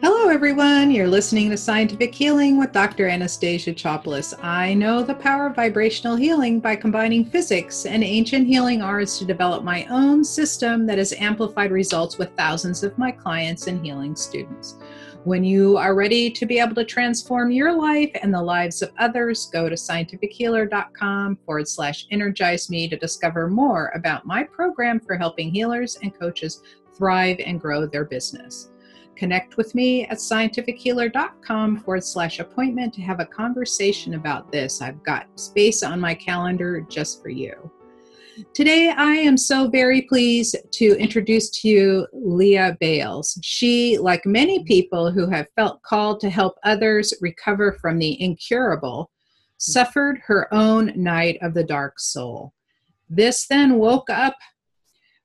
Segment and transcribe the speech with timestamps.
[0.00, 0.90] Hello, everyone.
[0.90, 3.08] You're listening to Scientific Healing with Dr.
[3.08, 4.34] Anastasia Chopelas.
[4.42, 9.24] I know the power of vibrational healing by combining physics and ancient healing arts to
[9.24, 14.16] develop my own system that has amplified results with thousands of my clients and healing
[14.16, 14.78] students.
[15.24, 18.90] When you are ready to be able to transform your life and the lives of
[18.98, 25.16] others, go to scientifichealer.com forward slash energize me to discover more about my program for
[25.16, 26.62] helping healers and coaches
[26.92, 28.71] thrive and grow their business.
[29.16, 34.80] Connect with me at scientifichealer.com forward slash appointment to have a conversation about this.
[34.80, 37.70] I've got space on my calendar just for you.
[38.54, 43.38] Today, I am so very pleased to introduce to you Lea Bayles.
[43.42, 49.10] She, like many people who have felt called to help others recover from the incurable,
[49.58, 52.54] suffered her own night of the dark soul.
[53.10, 54.36] This then woke up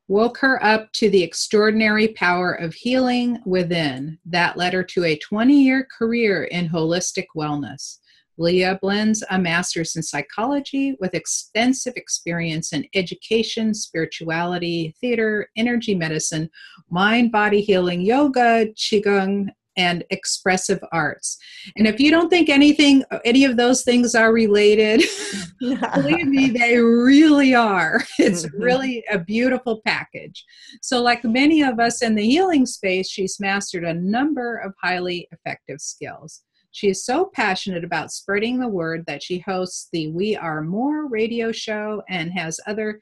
[0.08, 4.18] woke her up to the extraordinary power of healing within.
[4.26, 8.00] That led her to a 20 year career in holistic wellness.
[8.40, 16.48] Lea blends a master's in psychology with extensive experience in education, spirituality, theater, energy medicine,
[16.90, 21.38] mind body healing, yoga, qigong, and expressive arts.
[21.78, 25.03] And if you don't think anything, any of those things are related,
[25.59, 28.03] believe me, they really are.
[28.19, 28.61] It's mm-hmm.
[28.61, 30.44] really a beautiful package.
[30.81, 35.28] So, like many of us in the healing space, she's mastered a number of highly
[35.31, 36.41] effective skills.
[36.72, 41.08] She is so passionate about spreading the word that she hosts the We Are More
[41.08, 43.00] radio show and has other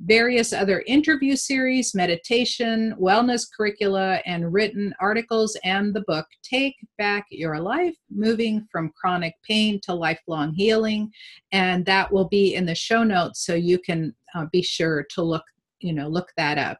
[0.00, 7.26] various other interview series, meditation, wellness curricula, and written articles, and the book Take Back
[7.30, 11.10] Your Life Moving from Chronic Pain to Lifelong Healing.
[11.52, 15.22] And that will be in the show notes so you can uh, be sure to
[15.22, 15.44] look,
[15.80, 16.78] you know, look that up.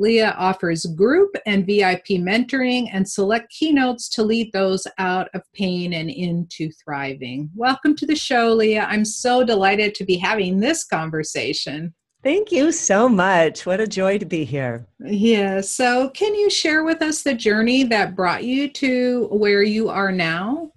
[0.00, 5.92] Lea offers group and VIP mentoring and select keynotes to lead those out of pain
[5.92, 7.48] and into thriving.
[7.54, 8.80] Welcome to the show, Lea.
[8.80, 11.94] I'm so delighted to be having this conversation.
[12.22, 13.66] Thank you so much.
[13.66, 14.86] What a joy to be here.
[15.00, 15.60] Yeah.
[15.60, 20.12] So, can you share with us the journey that brought you to where you are
[20.12, 20.70] now?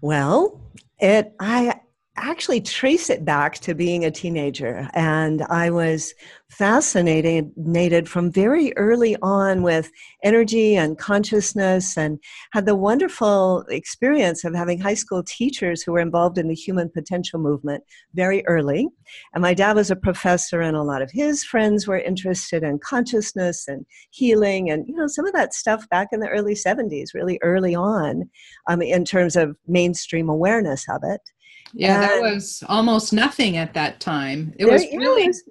[0.00, 0.60] Well,
[1.00, 1.80] it I
[2.16, 4.88] actually trace it back to being a teenager.
[4.92, 6.12] And I was
[6.50, 9.90] fascinated from very early on with
[10.22, 12.18] energy and consciousness and
[12.52, 16.90] had the wonderful experience of having high school teachers who were involved in the human
[16.90, 18.86] potential movement very early.
[19.32, 22.78] And my dad was a professor, and a lot of his friends were interested in
[22.78, 27.14] consciousness and healing and, you know, some of that stuff back in the early 70s,
[27.14, 28.28] really early on
[28.68, 31.22] um, in terms of mainstream awareness of it.
[31.74, 34.52] Yeah, and that was almost nothing at that time.
[34.58, 35.42] It was really is.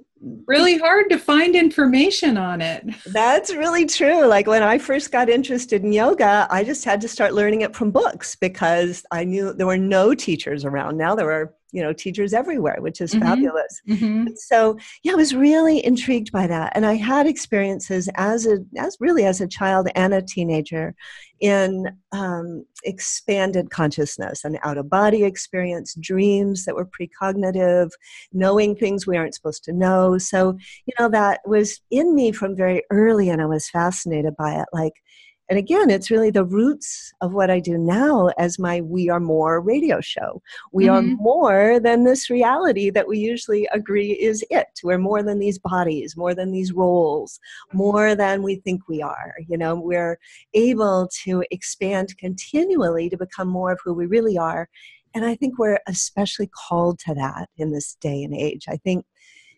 [0.45, 2.85] really hard to find information on it.
[3.07, 4.25] That's really true.
[4.25, 7.75] Like when I first got interested in yoga, I just had to start learning it
[7.75, 10.97] from books because I knew there were no teachers around.
[10.97, 13.23] Now there are you know teachers everywhere which is mm-hmm.
[13.23, 14.27] fabulous mm-hmm.
[14.35, 18.97] so yeah i was really intrigued by that and i had experiences as a as
[18.99, 20.93] really as a child and a teenager
[21.39, 27.89] in um, expanded consciousness and out of body experience dreams that were precognitive
[28.31, 32.55] knowing things we aren't supposed to know so you know that was in me from
[32.55, 34.93] very early and i was fascinated by it like
[35.51, 39.19] and again, it's really the roots of what I do now as my We Are
[39.19, 40.41] More radio show.
[40.71, 40.95] We mm-hmm.
[40.95, 44.79] are more than this reality that we usually agree is it.
[44.81, 47.37] We're more than these bodies, more than these roles,
[47.73, 49.33] more than we think we are.
[49.45, 50.17] You know, we're
[50.53, 54.69] able to expand continually to become more of who we really are.
[55.13, 58.67] And I think we're especially called to that in this day and age.
[58.69, 59.05] I think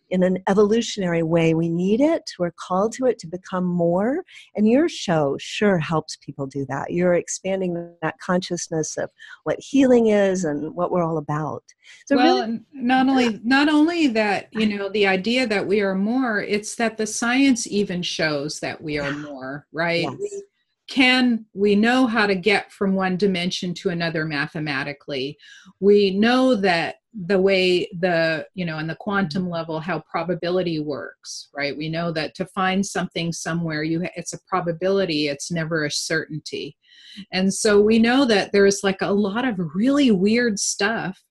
[0.10, 1.54] in an evolutionary way.
[1.54, 2.24] We need it.
[2.38, 4.24] We're called to it to become more.
[4.56, 6.92] And your show sure helps people do that.
[6.92, 9.10] You're expanding that consciousness of
[9.44, 11.64] what healing is and what we're all about.
[12.08, 15.96] So well, really, not only not only that, you know, the idea that we are
[15.96, 20.04] more, it's that the science even shows that we are more, right?
[20.04, 20.18] Yes.
[20.20, 20.44] We,
[20.90, 25.38] can we know how to get from one dimension to another mathematically?
[25.80, 26.96] We know that
[27.26, 31.78] the way the you know in the quantum level how probability works right?
[31.78, 36.76] We know that to find something somewhere you it's a probability it's never a certainty.
[37.32, 41.22] And so we know that there's like a lot of really weird stuff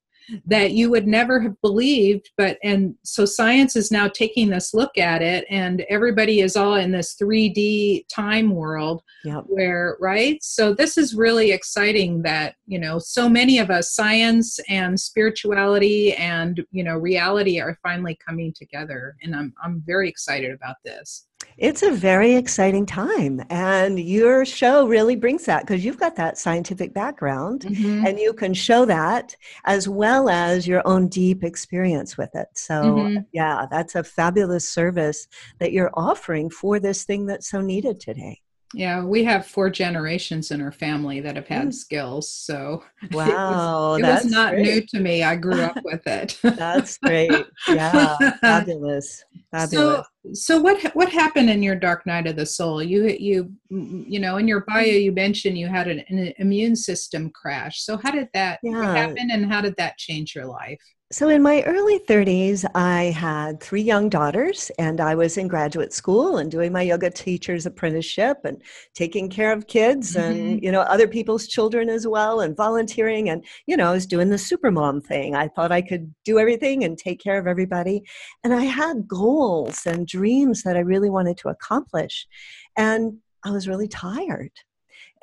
[0.47, 4.97] that you would never have believed but and so science is now taking this look
[4.99, 9.45] at it and everybody is all in this 3d time world yep.
[9.47, 14.59] where right so this is really exciting that you know so many of us science
[14.69, 20.53] and spirituality and you know reality are finally coming together and i'm i'm very excited
[20.53, 21.27] about this
[21.59, 23.43] It's a very exciting time.
[23.51, 28.07] And your show really brings that because you've got that scientific background mm-hmm.
[28.07, 32.49] and you can show that as well as your own deep experience with it.
[32.55, 33.19] So, mm-hmm.
[33.33, 35.29] yeah, that's a fabulous service
[35.59, 38.41] that you're offering for this thing that's so needed today.
[38.75, 41.75] Yeah, we have four generations in our family that have had mm.
[41.75, 42.33] skills.
[42.33, 42.83] So
[43.13, 44.63] wow, it was, it was not great.
[44.63, 45.23] new to me.
[45.23, 46.39] I grew up with it.
[46.43, 47.33] that's great.
[47.69, 49.25] Yeah, fabulous.
[49.51, 50.07] Fabulous.
[50.25, 52.83] So, so what what happened in your dark night of the soul?
[52.83, 57.31] You you you know in your bio you mentioned you had an, an immune system
[57.31, 57.83] crash.
[57.83, 58.95] So how did that yeah.
[58.95, 60.81] happen, and how did that change your life?
[61.13, 65.93] So, in my early 30s, I had three young daughters, and I was in graduate
[65.93, 68.63] school and doing my yoga teacher's apprenticeship and
[68.95, 70.33] taking care of kids mm-hmm.
[70.33, 73.29] and, you know, other people's children as well and volunteering.
[73.29, 75.35] And, you know, I was doing the supermom thing.
[75.35, 78.05] I thought I could do everything and take care of everybody.
[78.43, 82.27] And I had goals and dreams that I really wanted to accomplish.
[82.75, 84.53] And I was really tired.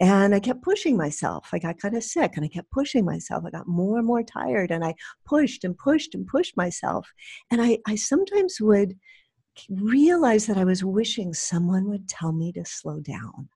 [0.01, 1.49] And I kept pushing myself.
[1.51, 3.43] I got kind of sick and I kept pushing myself.
[3.45, 7.11] I got more and more tired and I pushed and pushed and pushed myself.
[7.51, 8.97] And I, I sometimes would
[9.69, 13.49] realize that I was wishing someone would tell me to slow down.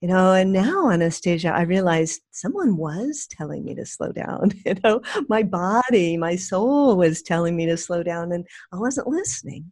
[0.00, 4.52] You know, and now Anastasia, I realized someone was telling me to slow down.
[4.64, 9.08] You know, my body, my soul was telling me to slow down, and I wasn't
[9.08, 9.70] listening.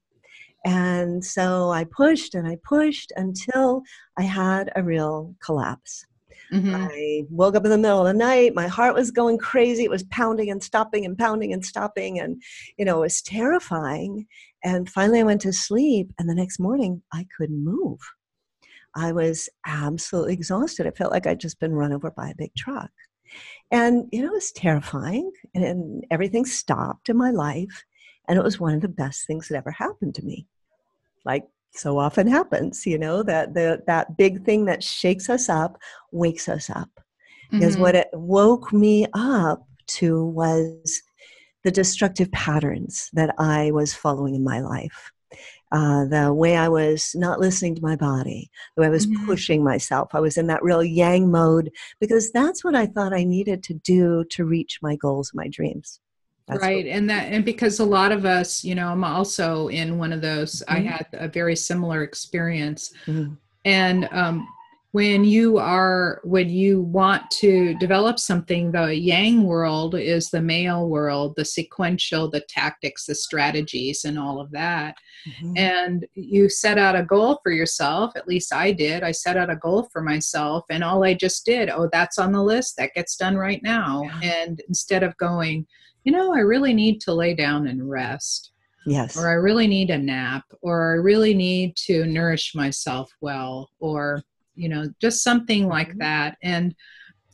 [0.64, 3.82] And so I pushed and I pushed until
[4.18, 6.04] I had a real collapse.
[6.52, 6.74] Mm-hmm.
[6.74, 8.54] I woke up in the middle of the night.
[8.54, 9.84] My heart was going crazy.
[9.84, 12.18] It was pounding and stopping and pounding and stopping.
[12.18, 12.42] And,
[12.76, 14.26] you know, it was terrifying.
[14.64, 16.12] And finally, I went to sleep.
[16.18, 18.00] And the next morning, I couldn't move.
[18.96, 20.86] I was absolutely exhausted.
[20.86, 22.90] It felt like I'd just been run over by a big truck.
[23.70, 25.30] And, you know, it was terrifying.
[25.54, 27.84] And, and everything stopped in my life.
[28.30, 30.46] And it was one of the best things that ever happened to me.
[31.24, 35.78] Like so often happens, you know, that the that big thing that shakes us up
[36.12, 36.88] wakes us up.
[36.94, 37.58] Mm-hmm.
[37.58, 39.66] Because what it woke me up
[39.98, 41.02] to was
[41.64, 45.10] the destructive patterns that I was following in my life.
[45.72, 49.26] Uh, the way I was not listening to my body, the way I was mm-hmm.
[49.26, 50.14] pushing myself.
[50.14, 53.74] I was in that real yang mode because that's what I thought I needed to
[53.74, 55.98] do to reach my goals, my dreams.
[56.50, 59.69] That's right what, and that and because a lot of us you know i'm also
[59.69, 60.75] in one of those mm-hmm.
[60.75, 63.35] i had a very similar experience mm-hmm.
[63.64, 64.47] and um,
[64.93, 70.88] when you are when you want to develop something the yang world is the male
[70.88, 74.97] world the sequential the tactics the strategies and all of that
[75.29, 75.56] mm-hmm.
[75.56, 79.50] and you set out a goal for yourself at least i did i set out
[79.50, 82.94] a goal for myself and all i just did oh that's on the list that
[82.94, 84.43] gets done right now yeah.
[84.43, 85.67] and instead of going
[86.05, 88.52] you know, I really need to lay down and rest.
[88.87, 89.17] Yes.
[89.17, 94.23] Or I really need a nap, or I really need to nourish myself well, or,
[94.55, 95.99] you know, just something like mm-hmm.
[95.99, 96.38] that.
[96.43, 96.75] And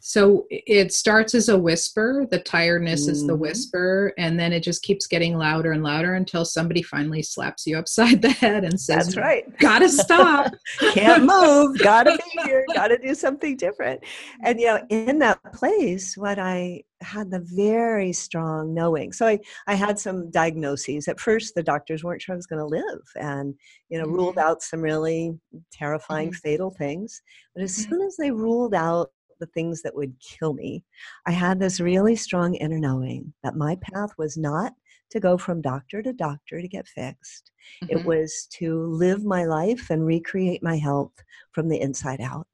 [0.07, 3.11] so it starts as a whisper, the tiredness mm-hmm.
[3.11, 3.43] is the mm-hmm.
[3.43, 7.77] whisper, and then it just keeps getting louder and louder until somebody finally slaps you
[7.77, 9.59] upside the head and says, That's right.
[9.59, 10.55] Gotta stop.
[10.93, 11.81] Can't move.
[11.81, 12.65] Gotta be here.
[12.73, 14.01] Gotta do something different.
[14.45, 19.13] And, you know, in that place, what I had the very strong knowing.
[19.13, 21.09] So I, I had some diagnoses.
[21.09, 23.55] At first, the doctors weren't sure I was going to live and,
[23.89, 24.15] you know, mm-hmm.
[24.15, 25.33] ruled out some really
[25.73, 26.49] terrifying, mm-hmm.
[26.49, 27.21] fatal things.
[27.57, 27.91] But as mm-hmm.
[27.91, 30.85] soon as they ruled out the things that would kill me,
[31.27, 34.73] I had this really strong inner knowing that my path was not
[35.11, 37.53] to go from doctor to doctor to get fixed.
[37.83, 37.99] Mm-hmm.
[37.99, 41.13] It was to live my life and recreate my health
[41.53, 42.47] from the inside out.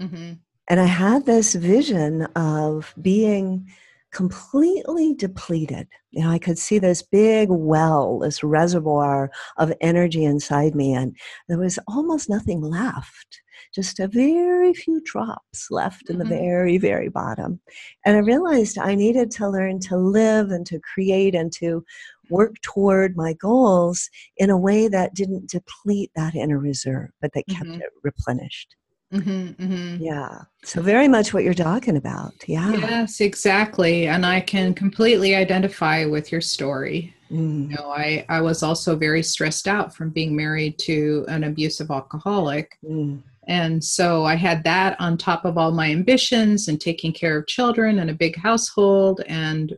[0.00, 0.34] Mm-hmm.
[0.68, 3.68] And I had this vision of being
[4.12, 5.88] completely depleted.
[6.10, 11.16] You know, I could see this big well, this reservoir of energy inside me, and
[11.48, 13.40] there was almost nothing left.
[13.74, 16.28] Just a very few drops left in mm-hmm.
[16.28, 17.60] the very, very bottom.
[18.04, 21.84] And I realized I needed to learn to live and to create and to
[22.30, 27.46] work toward my goals in a way that didn't deplete that inner reserve, but that
[27.48, 27.82] kept mm-hmm.
[27.82, 28.76] it replenished.
[29.12, 30.02] Mm-hmm, mm-hmm.
[30.02, 30.42] Yeah.
[30.64, 32.32] So, very much what you're talking about.
[32.46, 32.70] Yeah.
[32.70, 34.06] Yes, exactly.
[34.06, 37.14] And I can completely identify with your story.
[37.30, 37.70] Mm.
[37.70, 41.90] You know, I, I was also very stressed out from being married to an abusive
[41.90, 42.76] alcoholic.
[42.84, 43.22] Mm.
[43.48, 47.48] And so I had that on top of all my ambitions and taking care of
[47.48, 49.22] children and a big household.
[49.26, 49.76] And,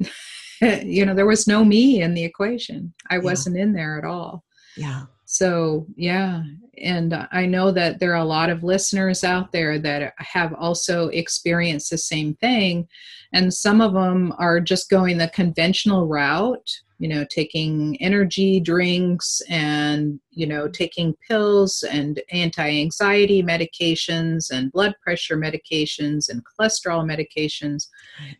[0.60, 2.94] you know, there was no me in the equation.
[3.08, 3.22] I yeah.
[3.22, 4.44] wasn't in there at all.
[4.76, 5.02] Yeah.
[5.24, 6.42] So, yeah.
[6.82, 11.08] And I know that there are a lot of listeners out there that have also
[11.08, 12.86] experienced the same thing.
[13.32, 19.42] And some of them are just going the conventional route you know taking energy drinks
[19.48, 27.88] and you know taking pills and anti-anxiety medications and blood pressure medications and cholesterol medications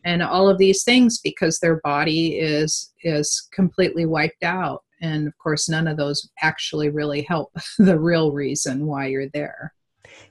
[0.05, 5.37] and all of these things because their body is is completely wiped out and of
[5.39, 9.73] course none of those actually really help the real reason why you're there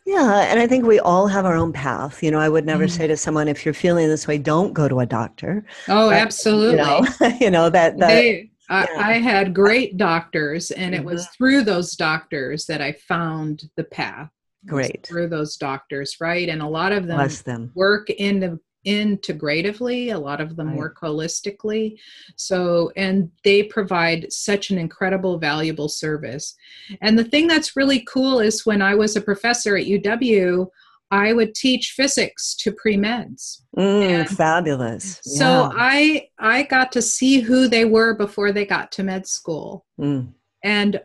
[0.05, 2.21] yeah, and I think we all have our own path.
[2.21, 2.95] You know, I would never mm-hmm.
[2.95, 5.65] say to someone, if you're feeling this way, don't go to a doctor.
[5.87, 6.71] Oh, but, absolutely.
[6.71, 7.05] You know,
[7.41, 11.01] you know that, that they, I, I, had great doctors, and mm-hmm.
[11.01, 11.33] it was mm-hmm.
[11.37, 14.29] through those doctors that I found the path.
[14.67, 15.05] Great.
[15.05, 16.49] Through those doctors, right?
[16.49, 17.71] And a lot of them, them.
[17.75, 20.77] work in the integratively a lot of them right.
[20.77, 21.97] work holistically
[22.35, 26.55] so and they provide such an incredible valuable service
[27.01, 30.67] and the thing that's really cool is when i was a professor at uw
[31.11, 35.69] i would teach physics to pre-meds mm, fabulous so yeah.
[35.75, 40.27] i i got to see who they were before they got to med school mm.
[40.63, 41.01] and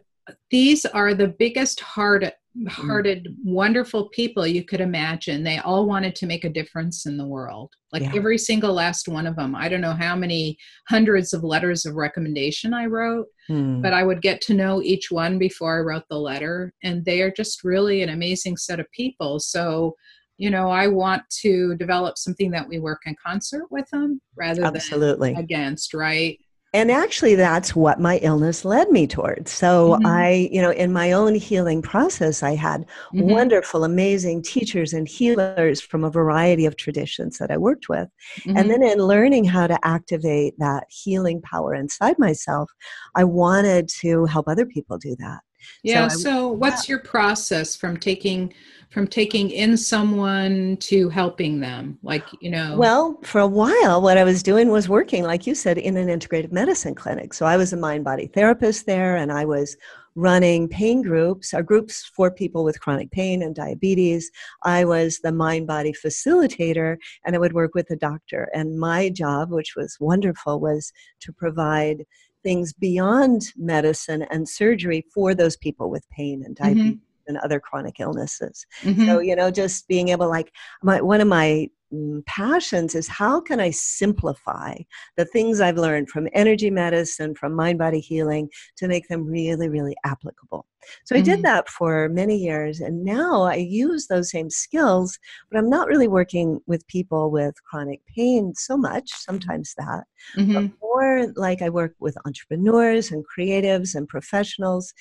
[0.50, 2.24] these are the biggest heart
[2.58, 2.68] Mm.
[2.68, 5.44] hearted, wonderful people you could imagine.
[5.44, 7.72] They all wanted to make a difference in the world.
[7.92, 8.12] Like yeah.
[8.16, 9.54] every single last one of them.
[9.54, 13.80] I don't know how many hundreds of letters of recommendation I wrote, hmm.
[13.80, 16.72] but I would get to know each one before I wrote the letter.
[16.82, 19.38] And they are just really an amazing set of people.
[19.38, 19.94] So,
[20.36, 24.64] you know, I want to develop something that we work in concert with them rather
[24.64, 25.34] Absolutely.
[25.34, 26.36] than against, right?
[26.72, 30.06] And actually that's what my illness led me towards so mm-hmm.
[30.06, 33.22] i you know in my own healing process i had mm-hmm.
[33.22, 38.08] wonderful amazing teachers and healers from a variety of traditions that i worked with
[38.40, 38.56] mm-hmm.
[38.56, 42.70] and then in learning how to activate that healing power inside myself
[43.14, 45.40] i wanted to help other people do that
[45.82, 46.94] yeah so, so what's yeah.
[46.94, 48.52] your process from taking
[48.90, 51.98] from taking in someone to helping them?
[52.02, 55.54] Like you know well for a while what i was doing was working like you
[55.54, 57.32] said in an integrative medicine clinic.
[57.32, 59.76] So i was a mind body therapist there and i was
[60.16, 64.28] running pain groups our groups for people with chronic pain and diabetes.
[64.64, 68.50] I was the mind body facilitator and i would work with the doctor.
[68.52, 72.04] And my job which was wonderful was to provide
[72.42, 76.64] things beyond medicine and surgery for those people with pain and mm-hmm.
[76.64, 78.66] diabetes mm-hmm and other chronic illnesses.
[78.82, 79.06] Mm-hmm.
[79.06, 83.40] So, you know, just being able like my one of my mm, passions is how
[83.40, 84.76] can I simplify
[85.16, 89.68] the things I've learned from energy medicine, from mind body healing to make them really,
[89.68, 90.66] really applicable.
[91.04, 91.42] So I did mm-hmm.
[91.42, 95.18] that for many years, and now I use those same skills,
[95.50, 100.04] but I'm not really working with people with chronic pain so much, sometimes that,
[100.36, 100.54] mm-hmm.
[100.54, 104.92] but more like I work with entrepreneurs and creatives and professionals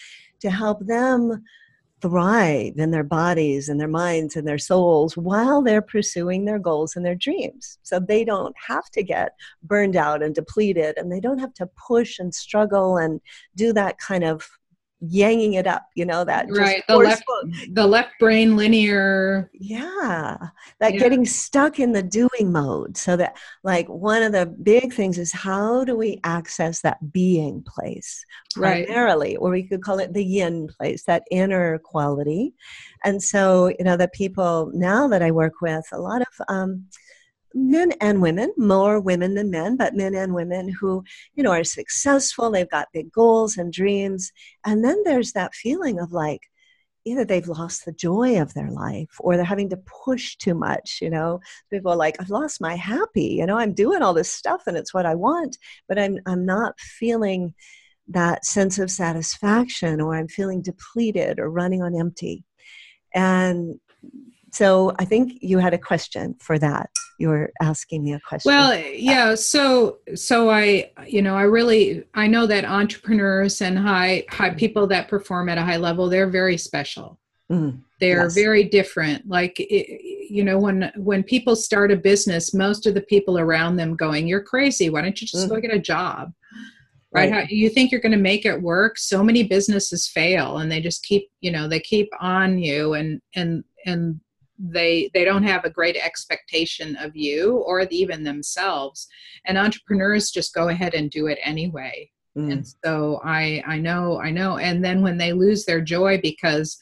[0.41, 1.43] to help them
[2.01, 6.95] thrive in their bodies and their minds and their souls while they're pursuing their goals
[6.95, 7.77] and their dreams.
[7.83, 11.69] So they don't have to get burned out and depleted and they don't have to
[11.87, 13.21] push and struggle and
[13.55, 14.47] do that kind of
[15.01, 17.23] yanging it up you know that right the left
[17.71, 20.35] the left brain linear yeah
[20.79, 20.99] that yeah.
[20.99, 25.31] getting stuck in the doing mode so that like one of the big things is
[25.31, 29.37] how do we access that being place primarily right.
[29.39, 32.53] or we could call it the yin place that inner quality
[33.05, 36.83] and so you know the people now that i work with a lot of um,
[37.53, 41.03] men and women, more women than men, but men and women who,
[41.35, 44.31] you know, are successful, they've got big goals and dreams.
[44.65, 46.41] And then there's that feeling of like,
[47.05, 50.99] either they've lost the joy of their life or they're having to push too much
[51.01, 51.39] you know
[51.69, 54.77] people are like i've lost my happy you know i'm doing all this stuff and
[54.77, 57.53] it's what i want but i'm i'm not feeling
[58.07, 62.43] that sense of satisfaction or i'm feeling depleted or running on empty
[63.13, 63.79] and
[64.51, 66.89] so I think you had a question for that.
[67.17, 68.49] You were asking me a question.
[68.49, 69.35] Well, yeah.
[69.35, 74.87] So, so I, you know, I really, I know that entrepreneurs and high, high people
[74.87, 77.19] that perform at a high level, they're very special.
[77.51, 78.35] Mm, they're yes.
[78.35, 79.27] very different.
[79.27, 83.95] Like, you know, when when people start a business, most of the people around them
[83.95, 84.91] going, "You're crazy.
[84.91, 85.49] Why don't you just mm.
[85.49, 86.31] go get a job?"
[87.11, 87.43] right, right.
[87.45, 90.81] How, you think you're going to make it work so many businesses fail and they
[90.81, 94.19] just keep you know they keep on you and and and
[94.59, 99.07] they they don't have a great expectation of you or even themselves.
[99.45, 102.11] And entrepreneurs just go ahead and do it anyway.
[102.37, 102.51] Mm.
[102.51, 104.57] and so i i know i know.
[104.57, 106.77] And then when they lose their joy because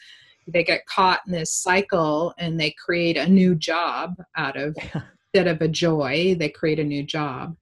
[0.47, 4.75] they get caught in this cycle and they create a new job out of
[5.33, 7.55] instead of a joy they create a new job.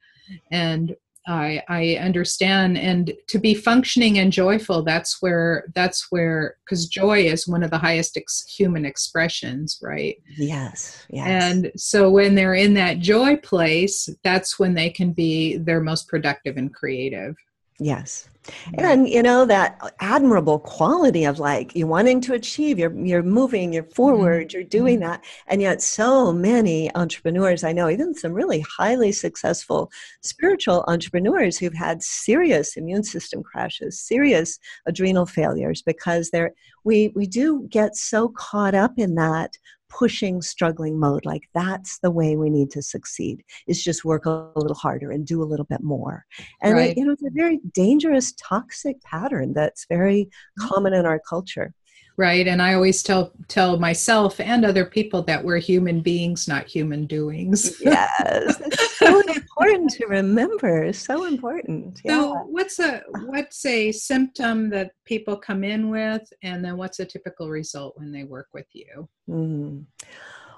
[0.52, 0.96] And
[1.28, 2.78] I, I understand.
[2.78, 7.72] And to be functioning and joyful that's where that's where because joy is one of
[7.72, 10.18] the highest ex- human expressions right?
[10.38, 11.28] Yes yes.
[11.28, 16.08] And so when they're in that joy place that's when they can be their most
[16.08, 17.36] productive and creative
[17.80, 18.30] Yes.
[18.78, 19.06] And mm-hmm.
[19.08, 23.84] you know that admirable quality of like you wanting to achieve, you're you're moving, you're
[23.84, 23.94] mm-hmm.
[23.94, 25.10] forward, you're doing mm-hmm.
[25.10, 29.92] that, and yet so many entrepreneurs I know, even some really highly successful
[30.22, 36.54] spiritual entrepreneurs who've had serious immune system crashes, serious adrenal failures because they're
[36.84, 39.58] we we do get so caught up in that
[39.98, 44.52] pushing struggling mode like that's the way we need to succeed is just work a
[44.56, 46.26] little harder and do a little bit more
[46.62, 46.92] and right.
[46.92, 50.68] it, you know it's a very dangerous toxic pattern that's very mm-hmm.
[50.68, 51.74] common in our culture
[52.18, 52.48] right?
[52.48, 57.06] And i always tell tell myself and other people that we're human beings not human
[57.06, 57.76] doings.
[57.86, 58.60] Yes.
[58.62, 60.92] It's so important to remember.
[60.94, 62.02] So important.
[62.04, 62.14] Yeah.
[62.14, 66.24] so what's a what's a symptom that people come in with?
[66.42, 69.08] And then what's a typical result when they work with you?
[69.30, 69.82] Mm-hmm.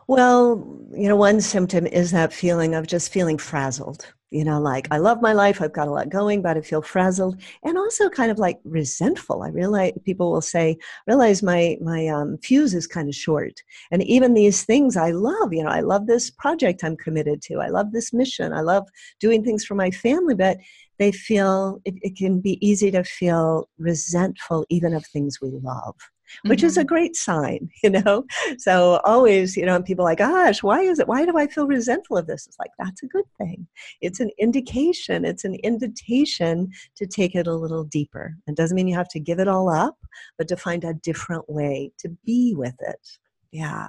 [0.08, 4.88] well you know one symptom is that feeling of just feeling frazzled you know like
[4.92, 8.10] i love my life i've got a lot going but i feel frazzled and also
[8.10, 9.44] kind of like resentful.
[9.44, 14.04] I realize people will say realize my my um, fuse is kind of short and
[14.04, 17.68] even these things i love you know i love this project i'm committed to i
[17.68, 18.88] love this mission i love
[19.20, 20.58] doing things for my family but
[21.00, 25.96] they feel it, it can be easy to feel resentful even of things we love
[26.44, 26.68] which mm-hmm.
[26.68, 26.88] is a mm-hmm.
[26.88, 28.26] great sign, you know?
[28.58, 32.18] So always, you know, people like, gosh, why is it, why do I feel resentful
[32.18, 32.48] of this?
[32.48, 33.68] It's like, that's a good thing.
[34.02, 38.36] It's an indication, it's an invitation to take it a little deeper.
[38.48, 39.98] It doesn't mean you have to give it all up,
[40.38, 43.08] but to find a different way to be with it.
[43.52, 43.88] Yeah.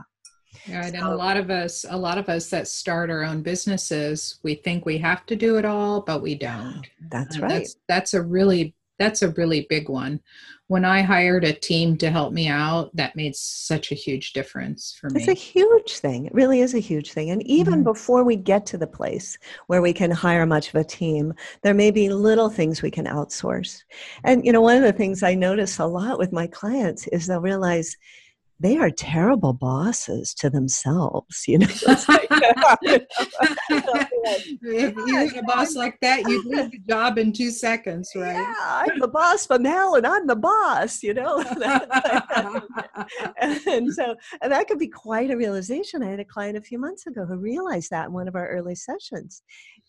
[0.69, 0.93] Right.
[0.93, 4.39] So, and a lot of us, a lot of us that start our own businesses,
[4.43, 6.85] we think we have to do it all, but we don't.
[7.11, 7.49] That's right.
[7.49, 10.21] That's, that's a really that's a really big one.
[10.69, 14.95] When I hired a team to help me out, that made such a huge difference
[15.01, 15.21] for me.
[15.21, 16.27] It's a huge thing.
[16.27, 17.31] It really is a huge thing.
[17.31, 17.85] And even mm-hmm.
[17.85, 21.33] before we get to the place where we can hire much of a team,
[21.63, 23.83] there may be little things we can outsource.
[24.25, 27.27] And, you know, one of the things I notice a lot with my clients is
[27.27, 27.97] they'll realize,
[28.61, 31.45] they are terrible bosses to themselves.
[31.47, 31.67] You know,
[32.09, 32.29] like,
[34.63, 38.11] if you oh had a boss like that, you'd leave the job in two seconds,
[38.17, 38.35] right?
[38.35, 41.03] Yeah, I'm the boss from hell, and I'm the boss.
[41.03, 41.39] You know,
[43.41, 46.03] and so and that could be quite a realization.
[46.03, 48.49] I had a client a few months ago who realized that in one of our
[48.49, 49.43] early sessions,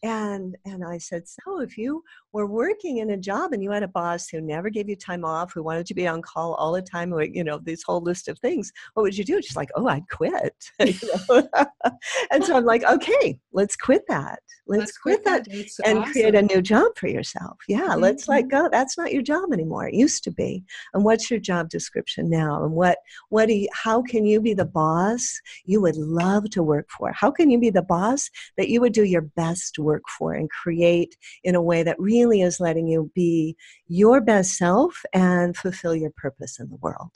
[0.04, 3.84] and and I said, so if you were working in a job and you had
[3.84, 6.72] a boss who never gave you time off, who wanted to be on call all
[6.72, 8.59] the time, you know, this whole list of things,
[8.94, 9.42] what would you do?
[9.42, 10.56] She's like, oh, I'd quit.
[10.80, 14.40] and so I'm like, okay, let's quit that.
[14.68, 15.88] Let's, let's quit, quit, that, that.
[15.90, 16.12] and awesome.
[16.12, 17.58] create a new job for yourself.
[17.68, 18.02] Yeah, mm-hmm.
[18.02, 18.66] let's let mm-hmm.
[18.66, 18.70] go.
[18.72, 19.88] That's not your job anymore.
[19.88, 20.64] It used to be.
[20.94, 22.64] And what's your job description now?
[22.64, 26.62] And what what do you, how can you be the boss you would love to
[26.62, 27.12] work for?
[27.12, 30.50] How can you be the boss that you would do your best work for and
[30.50, 33.56] create in a way that really is letting you be
[33.88, 37.12] your best self and fulfill your purpose in the world?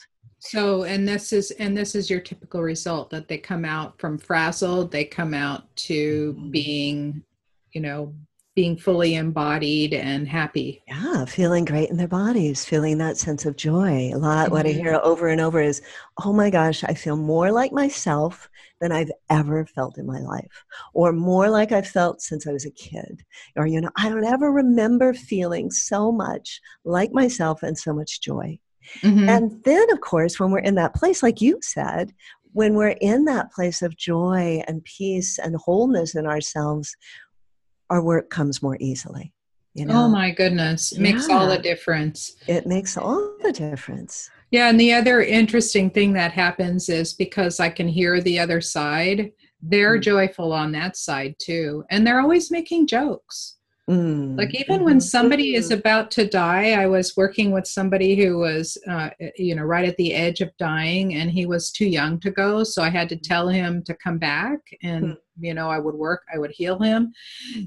[0.45, 4.17] So, and this is and this is your typical result that they come out from
[4.17, 7.23] frazzled, they come out to being,
[7.71, 8.13] you know,
[8.53, 10.83] being fully embodied and happy.
[10.85, 14.11] Yeah, feeling great in their bodies, feeling that sense of joy.
[14.13, 14.53] A lot mm-hmm.
[14.53, 14.81] what I mm-hmm.
[14.81, 15.81] hear over and over is,
[16.25, 18.49] "Oh my gosh, I feel more like myself
[18.81, 22.65] than I've ever felt in my life, or more like I've felt since I was
[22.65, 23.23] a kid."
[23.55, 28.19] Or you know, I don't ever remember feeling so much like myself and so much
[28.19, 28.59] joy.
[29.01, 29.29] Mm-hmm.
[29.29, 32.13] And then, of course, when we're in that place, like you said,
[32.53, 36.95] when we're in that place of joy and peace and wholeness in ourselves,
[37.89, 39.33] our work comes more easily.
[39.73, 40.03] You know?
[40.03, 40.91] Oh my goodness.
[40.91, 41.01] It yeah.
[41.01, 42.35] makes all the difference.
[42.47, 44.29] It makes all the difference.
[44.51, 48.61] Yeah, and the other interesting thing that happens is because I can hear the other
[48.61, 49.31] side,
[49.63, 50.01] they're mm-hmm.
[50.01, 51.83] joyful on that side too.
[51.89, 53.57] And they're always making jokes.
[53.89, 54.37] Mm.
[54.37, 55.79] Like even when somebody is mm-hmm.
[55.79, 59.97] about to die, I was working with somebody who was, uh, you know, right at
[59.97, 62.63] the edge of dying, and he was too young to go.
[62.63, 65.17] So I had to tell him to come back, and mm.
[65.37, 67.11] you know, I would work, I would heal him.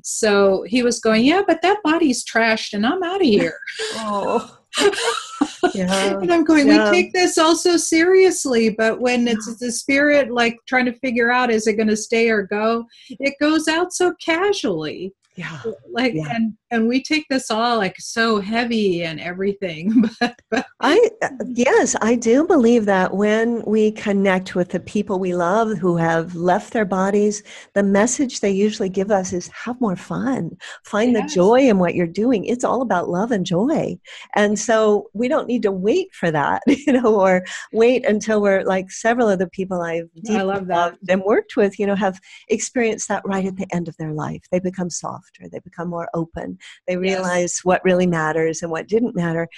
[0.02, 3.58] So he was going, yeah, but that body's trashed, and I'm out of here.
[3.96, 4.58] oh.
[5.74, 6.18] yeah.
[6.18, 6.90] and I'm going, yeah.
[6.90, 11.50] we take this also seriously, but when it's the spirit like trying to figure out
[11.50, 16.34] is it going to stay or go, it goes out so casually yeah like yeah.
[16.34, 21.28] and and we take this all like so heavy and everything but, but i uh,
[21.46, 26.34] yes i do believe that when we connect with the people we love who have
[26.34, 27.42] left their bodies
[27.74, 30.56] the message they usually give us is have more fun.
[30.84, 31.22] Find yes.
[31.30, 32.44] the joy in what you're doing.
[32.44, 33.98] It's all about love and joy.
[34.34, 38.64] And so we don't need to wait for that you know or wait until we're
[38.64, 40.96] like several of the people i've i love that.
[41.08, 44.42] and worked with you know have experienced that right at the end of their life.
[44.50, 46.55] They become softer they become more open
[46.86, 47.64] they realize yes.
[47.64, 49.48] what really matters and what didn't matter.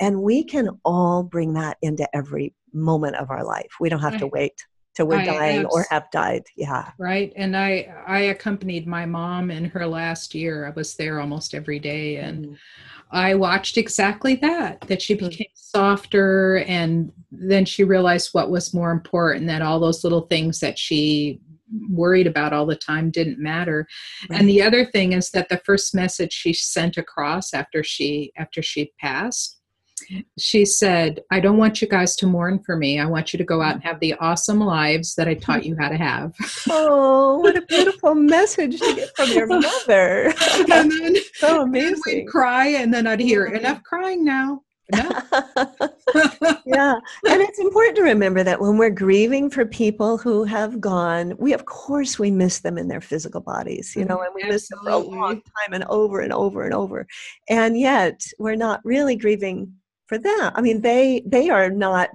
[0.00, 3.72] And we can all bring that into every moment of our life.
[3.80, 6.42] We don't have to wait till we're I dying or have died.
[6.56, 6.90] Yeah.
[6.98, 7.32] Right.
[7.36, 10.66] And I I accompanied my mom in her last year.
[10.66, 12.56] I was there almost every day and mm.
[13.10, 15.28] I watched exactly that that she mm.
[15.28, 20.60] became softer and then she realized what was more important that all those little things
[20.60, 21.40] that she
[21.88, 23.86] worried about all the time didn't matter
[24.28, 24.40] right.
[24.40, 28.62] and the other thing is that the first message she sent across after she after
[28.62, 29.60] she passed
[30.38, 32.98] she said, I don't want you guys to mourn for me.
[32.98, 35.76] I want you to go out and have the awesome lives that I taught you
[35.78, 36.34] how to have.
[36.72, 40.32] Oh, what a beautiful message to get from your mother.
[40.70, 41.94] and then, so amazing.
[41.94, 44.62] And we'd cry, and then I'd hear, enough crying now.
[44.92, 45.20] Yeah.
[46.66, 46.94] yeah.
[47.28, 51.52] And it's important to remember that when we're grieving for people who have gone, we,
[51.52, 54.24] of course, we miss them in their physical bodies, you know, mm-hmm.
[54.24, 54.54] and we Absolutely.
[54.54, 57.06] miss them for a long time and over and over and over.
[57.48, 59.74] And yet, we're not really grieving
[60.10, 62.10] for them i mean they they are not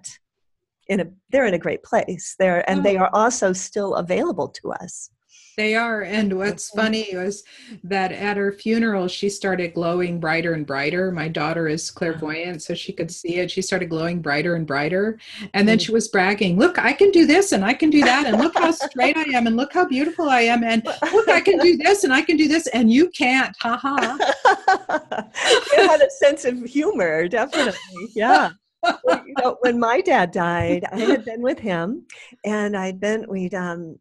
[0.89, 2.83] in a they're in a great place there and oh.
[2.83, 3.03] they mm-hmm.
[3.03, 5.09] are also still available to us
[5.55, 6.01] they are.
[6.01, 7.43] And what's funny was
[7.83, 11.11] that at her funeral, she started glowing brighter and brighter.
[11.11, 13.51] My daughter is clairvoyant, so she could see it.
[13.51, 15.19] She started glowing brighter and brighter.
[15.53, 18.25] And then she was bragging, Look, I can do this and I can do that.
[18.25, 19.47] And look how straight I am.
[19.47, 20.63] And look how beautiful I am.
[20.63, 22.67] And look, I can do this and I can do this.
[22.67, 23.55] And you can't.
[23.61, 25.31] Ha ha.
[25.77, 27.79] you had a sense of humor, definitely.
[28.15, 28.51] Yeah.
[28.83, 32.05] you know, when my dad died, I had been with him,
[32.43, 33.97] and I'd been we'd um,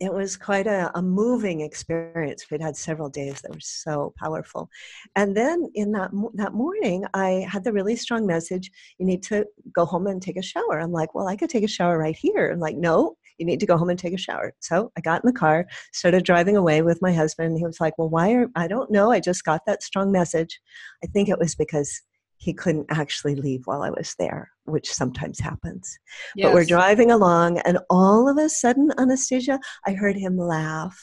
[0.00, 2.46] it was quite a, a, moving experience.
[2.50, 4.70] We'd had several days that were so powerful.
[5.16, 9.44] And then in that, that morning, I had the really strong message you need to
[9.72, 10.80] go home and take a shower.
[10.80, 12.50] I'm like, well, I could take a shower right here.
[12.52, 14.54] I'm like, no, you need to go home and take a shower.
[14.60, 17.58] So I got in the car, started driving away with my husband.
[17.58, 19.10] He was like, well, why are, I don't know.
[19.10, 20.60] I just got that strong message.
[21.02, 22.02] I think it was because
[22.38, 25.98] he couldn't actually leave while I was there, which sometimes happens.
[26.36, 26.46] Yes.
[26.46, 30.96] But we're driving along, and all of a sudden, Anastasia, I heard him laugh,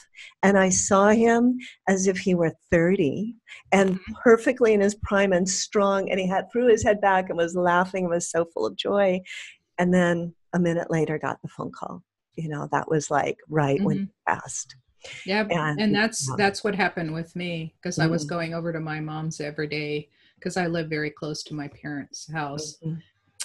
[0.44, 1.58] and I saw him
[1.90, 3.36] as if he were 30
[3.74, 4.14] and mm-hmm.
[4.24, 7.56] perfectly in his prime and strong, and he had threw his head back and was
[7.56, 9.20] laughing and was so full of joy.
[9.78, 12.02] And then a minute later, got the phone call.
[12.36, 13.86] You know, that was like right mm-hmm.
[13.86, 14.78] when he passed.
[15.26, 16.36] Yeah, and, and that's yeah.
[16.38, 18.08] that's what happened with me because mm-hmm.
[18.08, 18.30] I was mm-hmm.
[18.30, 22.32] going over to my mom's every day because I live very close to my parents'
[22.32, 22.78] house.
[22.86, 23.00] Mm-hmm.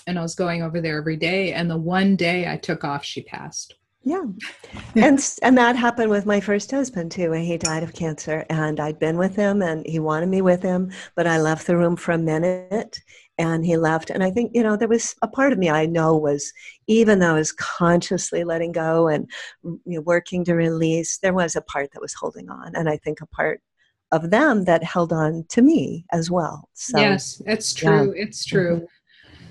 [0.06, 1.52] And I was going over there every day.
[1.52, 3.74] And the one day I took off, she passed.
[4.02, 4.24] Yeah.
[4.96, 7.32] and and that happened with my first husband too.
[7.32, 10.90] He died of cancer and I'd been with him and he wanted me with him,
[11.16, 12.98] but I left the room for a minute
[13.36, 15.84] and he left and I think, you know, there was a part of me I
[15.84, 16.50] know was
[16.86, 19.30] even though I was consciously letting go and
[19.62, 22.96] you know, working to release, there was a part that was holding on and I
[22.96, 23.60] think a part
[24.12, 26.68] of them that held on to me as well.
[26.74, 28.14] So, yes, it's true.
[28.14, 28.22] Yeah.
[28.24, 28.76] It's true.
[28.76, 28.84] Mm-hmm.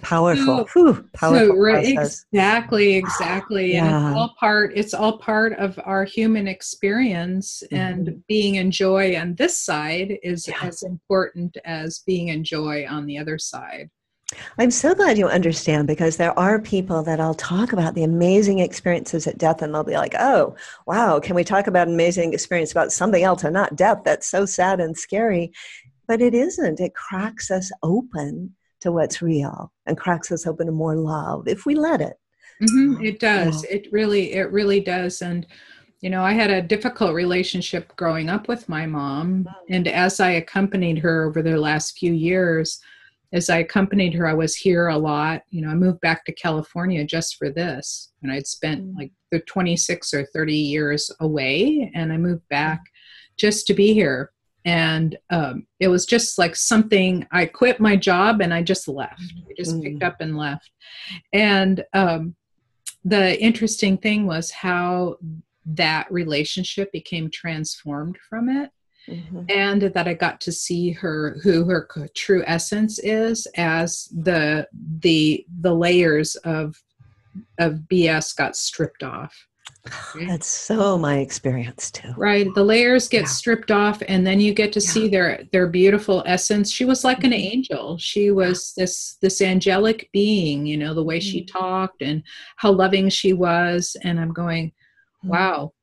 [0.01, 0.45] Powerful.
[0.45, 1.57] So, Whew, powerful.
[1.57, 3.73] So, exactly, exactly.
[3.73, 3.85] Yeah.
[3.85, 7.75] And it's all part it's all part of our human experience mm-hmm.
[7.75, 10.55] and being in joy on this side is yeah.
[10.61, 13.89] as important as being in joy on the other side.
[14.57, 18.59] I'm so glad you understand because there are people that I'll talk about the amazing
[18.59, 22.33] experiences at death and they'll be like, oh, wow, can we talk about an amazing
[22.33, 24.01] experience about something else and not death?
[24.05, 25.51] That's so sad and scary.
[26.07, 26.79] But it isn't.
[26.79, 31.65] It cracks us open to what's real and cracks us open to more love if
[31.65, 32.17] we let it.
[32.61, 33.63] Mm-hmm, it does.
[33.63, 33.77] Yeah.
[33.77, 35.21] It really, it really does.
[35.21, 35.47] And
[36.01, 39.43] you know, I had a difficult relationship growing up with my mom.
[39.43, 39.53] Mm.
[39.69, 42.79] And as I accompanied her over the last few years,
[43.31, 45.43] as I accompanied her, I was here a lot.
[45.49, 48.97] You know, I moved back to California just for this, and I'd spent mm.
[48.97, 52.81] like the 26 or 30 years away, and I moved back
[53.37, 54.31] just to be here.
[54.65, 57.25] And um, it was just like something.
[57.31, 59.21] I quit my job and I just left.
[59.49, 59.83] I just mm.
[59.83, 60.71] picked up and left.
[61.31, 62.35] And um,
[63.05, 65.17] the interesting thing was how
[65.65, 68.71] that relationship became transformed from it
[69.09, 69.41] Mm-hmm.
[69.49, 74.67] and that I got to see her who her true essence is as the
[74.99, 76.75] the the layers of
[77.59, 79.35] of BS got stripped off.
[80.15, 82.13] That's so my experience too.
[82.17, 83.27] Right, the layers get yeah.
[83.27, 84.89] stripped off, and then you get to yeah.
[84.89, 86.71] see their their beautiful essence.
[86.71, 87.25] She was like mm-hmm.
[87.27, 87.97] an angel.
[87.97, 90.65] She was this this angelic being.
[90.65, 91.29] You know the way mm-hmm.
[91.29, 92.23] she talked and
[92.57, 93.95] how loving she was.
[94.03, 95.29] And I'm going, mm-hmm.
[95.29, 95.73] wow,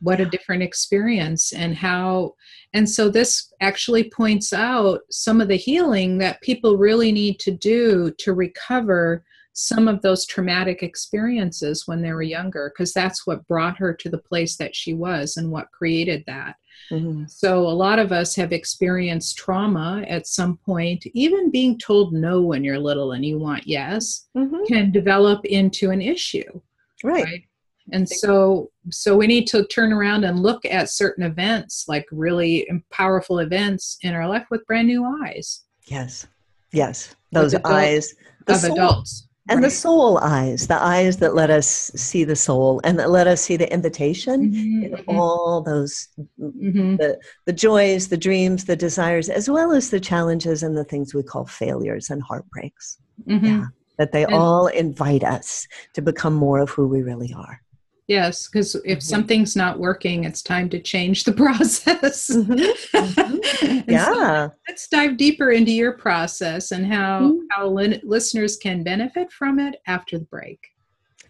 [0.00, 2.34] what a different experience and how
[2.74, 7.50] and so this actually points out some of the healing that people really need to
[7.50, 9.24] do to recover
[9.58, 14.08] some of those traumatic experiences when they were younger because that's what brought her to
[14.08, 16.54] the place that she was and what created that.
[16.92, 17.24] Mm-hmm.
[17.26, 21.04] So, a lot of us have experienced trauma at some point.
[21.12, 24.62] Even being told no when you're little and you want yes mm-hmm.
[24.68, 26.60] can develop into an issue.
[27.02, 27.24] Right.
[27.24, 27.47] right?
[27.92, 32.68] And so, so we need to turn around and look at certain events, like really
[32.90, 35.64] powerful events in our life, with brand new eyes.
[35.86, 36.26] Yes,
[36.72, 38.14] yes, those adult, eyes
[38.46, 39.66] of adults and right.
[39.66, 43.40] the soul eyes the eyes that let us see the soul and that let us
[43.40, 45.18] see the invitation mm-hmm, in mm-hmm.
[45.18, 46.96] all those mm-hmm.
[46.96, 51.14] the, the joys the dreams the desires as well as the challenges and the things
[51.14, 53.44] we call failures and heartbreaks mm-hmm.
[53.44, 53.64] yeah
[53.98, 57.60] that they and, all invite us to become more of who we really are
[58.08, 59.00] Yes, because if mm-hmm.
[59.00, 62.30] something's not working, it's time to change the process.
[62.30, 62.96] Mm-hmm.
[62.96, 63.90] Mm-hmm.
[63.90, 64.48] yeah.
[64.48, 67.38] So let's dive deeper into your process and how mm-hmm.
[67.50, 70.58] how li- listeners can benefit from it after the break.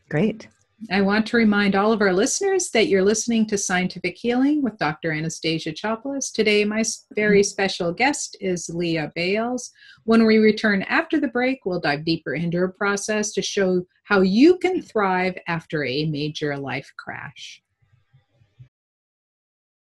[0.09, 0.49] Great.
[0.93, 4.79] I want to remind all of our listeners that you're listening to Scientific Healing with
[4.79, 5.11] Dr.
[5.11, 6.33] Anastasia Chopelas.
[6.33, 6.85] Today, my
[7.17, 7.47] very mm-hmm.
[7.49, 9.73] special guest is Lea Bayles.
[10.05, 14.21] When we return after the break, we'll dive deeper into her process to show how
[14.21, 17.61] you can thrive after a major life crash.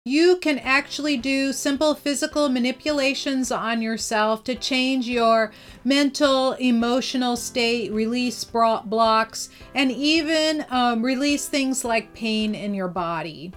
[0.05, 5.53] You can actually do simple physical manipulations on yourself to change your
[5.85, 13.53] mental, emotional state, release blocks, and even um, release things like pain in your body.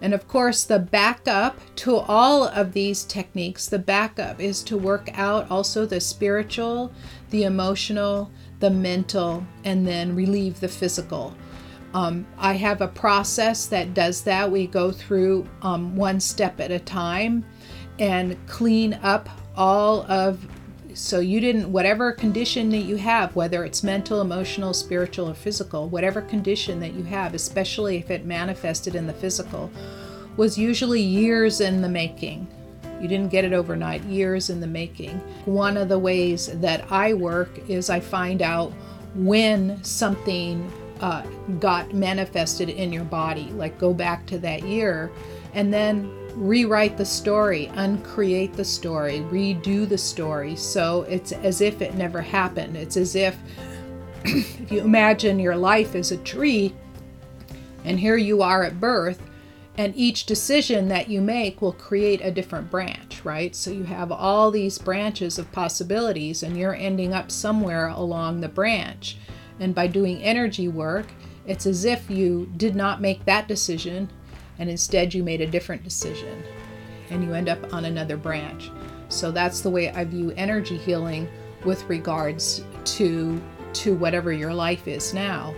[0.00, 5.10] And of course, the backup to all of these techniques, the backup is to work
[5.18, 6.90] out also the spiritual,
[7.28, 11.36] the emotional, the mental, and then relieve the physical.
[11.94, 14.50] Um, I have a process that does that.
[14.50, 17.44] We go through um, one step at a time
[17.98, 20.46] and clean up all of
[20.94, 25.88] so you didn't whatever condition that you have whether it's mental emotional spiritual or physical
[25.88, 29.70] whatever condition that you have especially if it manifested in the physical
[30.36, 32.46] was usually years in the making
[33.00, 37.12] you didn't get it overnight years in the making one of the ways that i
[37.14, 38.72] work is i find out
[39.14, 40.70] when something
[41.00, 41.22] uh,
[41.60, 43.50] got manifested in your body.
[43.52, 45.10] Like go back to that year
[45.54, 50.54] and then rewrite the story, uncreate the story, redo the story.
[50.56, 52.76] So it's as if it never happened.
[52.76, 53.36] It's as if,
[54.24, 56.74] if you imagine your life as a tree
[57.84, 59.22] and here you are at birth.
[59.76, 63.54] And each decision that you make will create a different branch, right?
[63.54, 68.48] So you have all these branches of possibilities, and you're ending up somewhere along the
[68.48, 69.18] branch.
[69.60, 71.06] And by doing energy work,
[71.46, 74.10] it's as if you did not make that decision
[74.58, 76.42] and instead you made a different decision
[77.10, 78.70] and you end up on another branch.
[79.08, 81.28] So that's the way I view energy healing
[81.64, 83.40] with regards to
[83.74, 85.54] to whatever your life is now.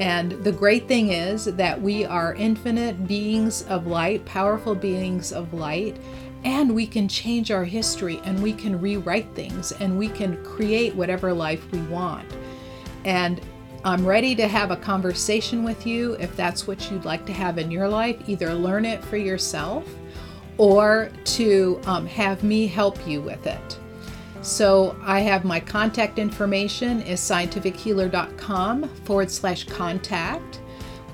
[0.00, 5.54] And the great thing is that we are infinite beings of light, powerful beings of
[5.54, 5.96] light,
[6.44, 10.94] and we can change our history and we can rewrite things and we can create
[10.94, 12.26] whatever life we want.
[13.04, 13.40] And
[13.84, 17.58] I'm ready to have a conversation with you if that's what you'd like to have
[17.58, 18.16] in your life.
[18.28, 19.86] Either learn it for yourself
[20.56, 23.78] or to um, have me help you with it.
[24.40, 30.60] So I have my contact information is scientifichealer.com forward slash contact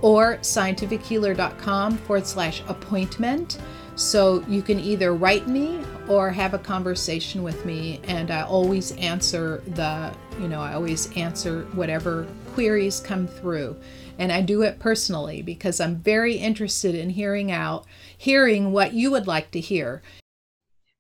[0.03, 3.59] or scientifichealer.com forward slash appointment.
[3.95, 8.91] So you can either write me or have a conversation with me, and I always
[8.97, 13.77] answer the, you know, I always answer whatever queries come through.
[14.19, 17.87] And I do it personally because I'm very interested in hearing out,
[18.19, 20.03] hearing what you would like to hear.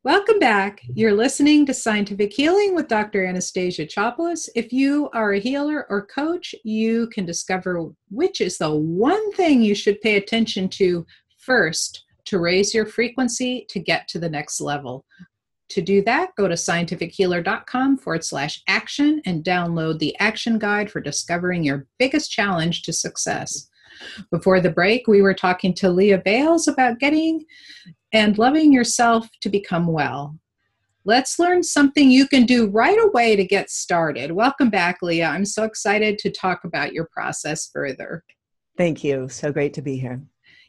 [0.04, 0.80] Welcome back.
[0.94, 3.26] You're listening to Scientific Healing with Dr.
[3.26, 4.48] Anastasia Chopelas.
[4.54, 9.60] If you are a healer or coach, you can discover which is the one thing
[9.60, 11.04] you should pay attention to
[11.36, 15.04] first to raise your frequency to get to the next level.
[15.70, 21.00] To do that, go to scientifichealer.com forward slash action and download the action guide for
[21.00, 23.68] discovering your biggest challenge to success.
[24.30, 27.44] Before the break, we were talking to Lea Bayles about getting
[28.12, 30.36] and loving yourself to become well.
[31.04, 34.30] Let's learn something you can do right away to get started.
[34.30, 35.24] Welcome back, Lea.
[35.24, 38.22] I'm so excited to talk about your process further.
[38.76, 39.28] Thank you.
[39.28, 40.22] So great to be here.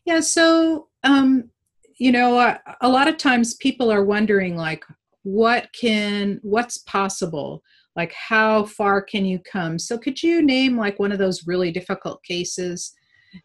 [0.06, 1.50] Yeah, so um,
[1.98, 4.84] you know, a, a lot of times people are wondering, like,
[5.24, 7.62] what can, what's possible?
[7.96, 9.78] Like, how far can you come?
[9.78, 12.94] So, could you name like one of those really difficult cases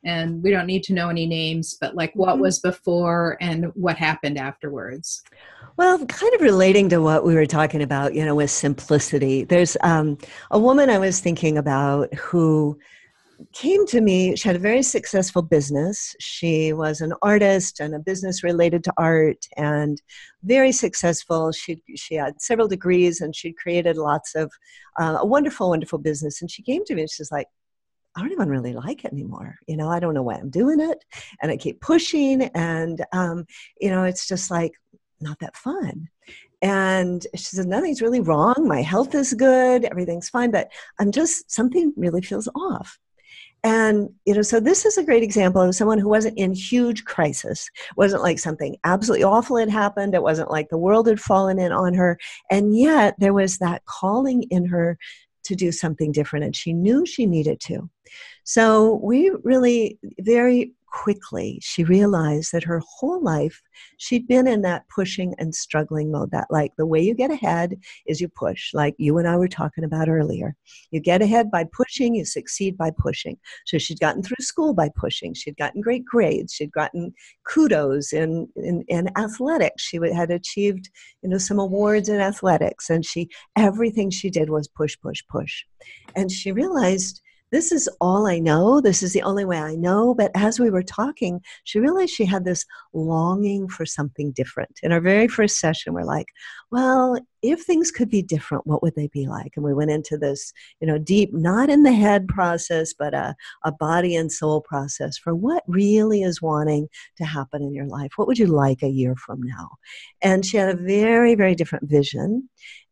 [0.05, 2.41] and we don't need to know any names but like what mm-hmm.
[2.43, 5.23] was before and what happened afterwards
[5.77, 9.45] well, kind of relating to what we were talking about, you know, with simplicity.
[9.45, 10.17] There's um,
[10.51, 12.79] a woman I was thinking about who
[13.53, 14.37] came to me.
[14.37, 16.15] She had a very successful business.
[16.21, 20.01] She was an artist and a business related to art and
[20.43, 21.53] very successful.
[21.53, 24.51] She, she had several degrees and she'd created lots of
[24.99, 26.41] uh, a wonderful, wonderful business.
[26.41, 27.47] And she came to me and she's like,
[28.17, 29.57] I don't even really like it anymore.
[29.67, 31.05] You know, I don't know why I'm doing it.
[31.43, 32.43] And I keep pushing.
[32.55, 33.45] And, um,
[33.81, 34.73] you know, it's just like,
[35.21, 36.09] not that fun.
[36.63, 38.67] And she said, Nothing's really wrong.
[38.67, 39.85] My health is good.
[39.85, 40.51] Everything's fine.
[40.51, 42.99] But I'm just, something really feels off.
[43.67, 47.05] And, you know, so this is a great example of someone who wasn't in huge
[47.05, 47.69] crisis.
[47.91, 50.15] It wasn't like something absolutely awful had happened.
[50.15, 52.17] It wasn't like the world had fallen in on her.
[52.49, 54.97] And yet there was that calling in her
[55.47, 56.45] to do something different.
[56.45, 57.91] And she knew she needed to.
[58.45, 61.59] So we really very quickly.
[61.63, 63.61] She realized that her whole life
[63.99, 67.77] she'd been in that pushing and struggling mode that like the way you get ahead
[68.07, 70.57] is you push like you and i were talking about earlier.
[70.91, 73.37] You get ahead by pushing you succeed by pushing.
[73.67, 75.35] So she'd gotten through school by pushing.
[75.35, 76.55] She'd gotten great grades.
[76.55, 77.13] She'd gotten
[77.45, 79.83] kudos in, in, in athletics.
[79.83, 80.89] She had achieved
[81.23, 82.89] you know some awards in athletics.
[82.89, 85.63] And she everything she did was push push push.
[86.15, 87.21] And she realized
[87.53, 88.81] this is all I know.
[88.81, 90.15] This is the only way I know.
[90.15, 94.81] But as we were talking, she realized she had this longing for something different.
[94.83, 96.27] In our very first session, we're like,
[96.71, 99.53] well, if things could be different, what would they be like?
[99.55, 103.35] And we went into this, you know, deep, not in the head process, but a,
[103.65, 108.13] a body and soul process for what really is wanting to happen in your life.
[108.17, 109.69] What would you like a year from now?
[110.21, 112.49] And she had a very, very different vision.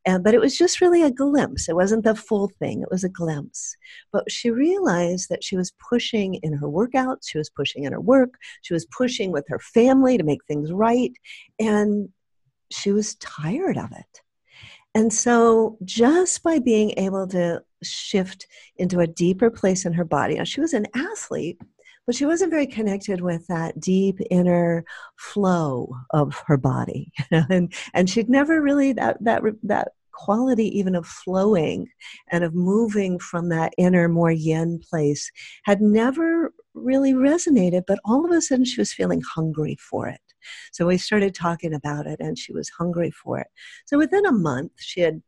[0.06, 1.68] And, but it was just really a glimpse.
[1.68, 3.76] It wasn't the full thing, it was a glimpse.
[4.12, 8.00] But she realized that she was pushing in her workouts, she was pushing in her
[8.00, 11.12] work, she was pushing with her family to make things right,
[11.58, 12.08] and
[12.70, 14.20] she was tired of it.
[14.94, 20.36] And so, just by being able to shift into a deeper place in her body,
[20.36, 21.60] now she was an athlete,
[22.06, 24.84] but she wasn't very connected with that deep inner
[25.16, 31.06] flow of her body and and she'd never really that that that quality even of
[31.06, 31.88] flowing
[32.30, 35.30] and of moving from that inner more yin place
[35.64, 40.20] had never really resonated but all of a sudden she was feeling hungry for it.
[40.72, 43.46] So we started talking about it and she was hungry for it.
[43.86, 45.22] So within a month she had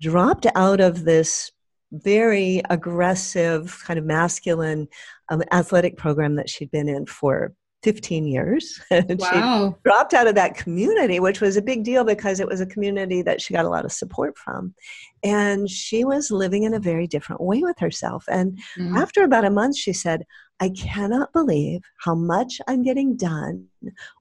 [0.00, 1.50] dropped out of this
[1.92, 4.88] very aggressive, kind of masculine
[5.28, 8.80] um, athletic program that she'd been in for 15 years.
[8.90, 9.76] wow.
[9.76, 12.66] she dropped out of that community, which was a big deal because it was a
[12.66, 14.74] community that she got a lot of support from.
[15.22, 18.24] And she was living in a very different way with herself.
[18.28, 18.96] And mm-hmm.
[18.96, 20.24] after about a month, she said,
[20.60, 23.66] I cannot believe how much I'm getting done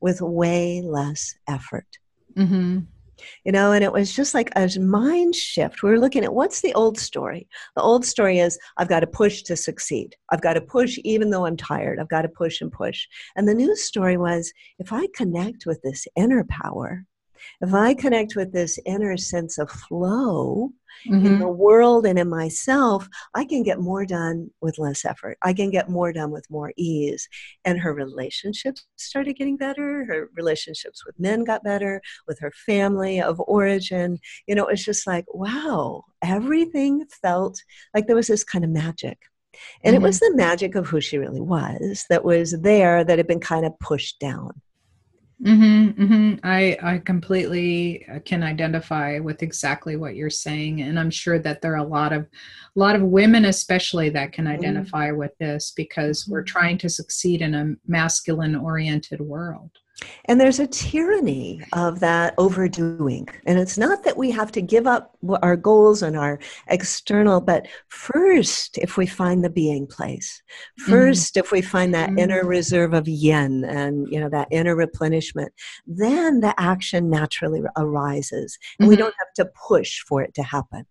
[0.01, 1.87] with way less effort.
[2.35, 2.79] Mm-hmm
[3.45, 5.83] you know and it was just like a mind shift.
[5.83, 7.47] We were looking at what's the old story?
[7.75, 10.15] The old story is i've got to push to succeed.
[10.31, 11.99] I've got to push even though i'm tired.
[11.99, 13.07] I've got to push and push.
[13.35, 17.05] And the new story was if i connect with this inner power
[17.61, 20.71] if I connect with this inner sense of flow
[21.07, 21.25] mm-hmm.
[21.25, 25.37] in the world and in myself, I can get more done with less effort.
[25.41, 27.27] I can get more done with more ease.
[27.65, 30.05] And her relationships started getting better.
[30.05, 34.19] Her relationships with men got better, with her family of origin.
[34.47, 37.61] You know, it's just like, wow, everything felt
[37.93, 39.17] like there was this kind of magic.
[39.83, 40.03] And mm-hmm.
[40.03, 43.39] it was the magic of who she really was that was there that had been
[43.39, 44.61] kind of pushed down.
[45.43, 46.35] Mm-hmm, mm-hmm.
[46.43, 51.61] I I completely uh, can identify with exactly what you're saying, and I'm sure that
[51.61, 54.53] there are a lot of a lot of women, especially, that can mm-hmm.
[54.53, 56.57] identify with this because we're mm-hmm.
[56.57, 59.71] trying to succeed in a masculine oriented world.
[60.25, 63.27] And there's a tyranny of that overdoing.
[63.45, 67.67] And it's not that we have to give up our goals and our external, but
[67.89, 70.41] first, if we find the being place,
[70.87, 74.47] 1st mm if we find that mm inner reserve of yin and you know that
[74.51, 75.51] inner replenishment,
[75.85, 78.57] then the action naturally arises.
[78.79, 78.89] And mm-hmm.
[78.89, 80.85] we don't have to push for it to happen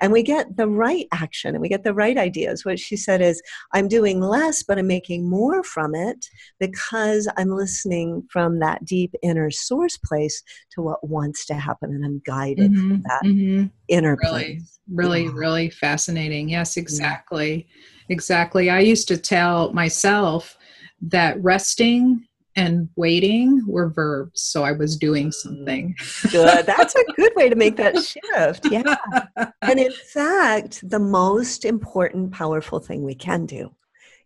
[0.00, 2.64] and we get the right action and we get the right ideas.
[2.64, 6.26] What she said is, I'm doing less, but I'm making more from it
[6.60, 12.04] because I'm listening from that deep inner source place to what wants to happen and
[12.04, 13.66] I'm guided mm-hmm, from that mm-hmm.
[13.88, 14.78] inner really, place.
[14.92, 15.30] Really, yeah.
[15.34, 16.48] really fascinating.
[16.48, 17.66] Yes, exactly.
[17.68, 17.84] Yeah.
[18.10, 18.70] Exactly.
[18.70, 20.56] I used to tell myself
[21.02, 22.26] that resting
[22.58, 24.42] and waiting were verbs.
[24.42, 25.94] So I was doing something.
[26.30, 26.66] Good.
[26.66, 28.66] That's a good way to make that shift.
[28.70, 28.96] Yeah.
[29.62, 33.74] And in fact, the most important, powerful thing we can do.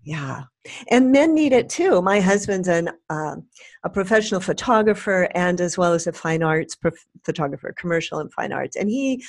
[0.05, 0.43] Yeah.
[0.91, 2.03] and men need it too.
[2.03, 3.37] My husband's an uh,
[3.85, 8.53] a professional photographer and as well as a fine arts prof- photographer, commercial and fine
[8.53, 9.25] arts, and he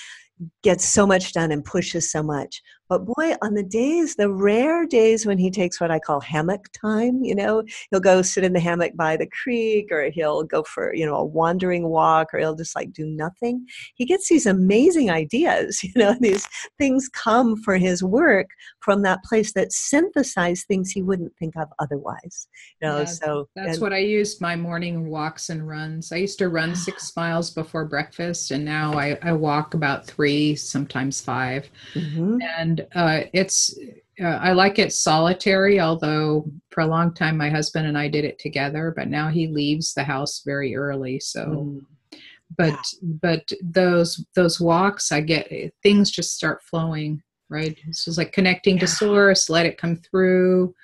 [0.64, 2.62] gets so much done and pushes so much.
[2.90, 6.68] But boy, on the days, the rare days when he takes what I call hammock
[6.74, 10.64] time, you know, he'll go sit in the hammock by the creek or he'll go
[10.64, 13.66] for, you know, a wandering walk or he'll just like do nothing.
[13.96, 18.48] He gets these amazing ideas, you know, these things come for his work
[18.82, 22.48] from that place that synthesize things he wouldn't think of otherwise.
[22.82, 26.12] You know, yeah, so that's and, what I used my morning walks and runs.
[26.12, 30.56] I used to run six miles before breakfast and now I, I walk about three,
[30.56, 32.38] sometimes 5 mm-hmm.
[32.58, 33.78] And uh, it's
[34.22, 38.26] uh, I like it solitary, although for a long time my husband and I did
[38.26, 41.20] it together, but now he leaves the house very early.
[41.20, 42.20] So, mm.
[42.58, 47.78] but but those those walks, I get things just start flowing, right?
[47.88, 48.82] It's just like connecting yeah.
[48.82, 50.76] to source, let it come through.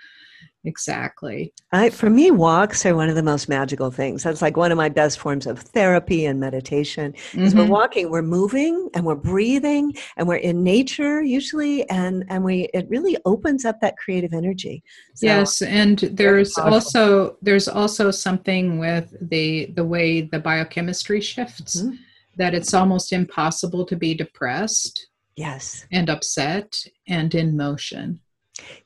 [0.65, 1.53] Exactly.
[1.71, 4.23] I, for me, walks are one of the most magical things.
[4.23, 7.13] That's like one of my best forms of therapy and meditation.
[7.33, 7.59] Is mm-hmm.
[7.59, 12.69] we're walking, we're moving, and we're breathing, and we're in nature usually, and and we
[12.73, 14.83] it really opens up that creative energy.
[15.13, 21.81] So, yes, and there's also there's also something with the the way the biochemistry shifts
[21.81, 21.95] mm-hmm.
[22.35, 25.07] that it's almost impossible to be depressed.
[25.37, 28.19] Yes, and upset and in motion.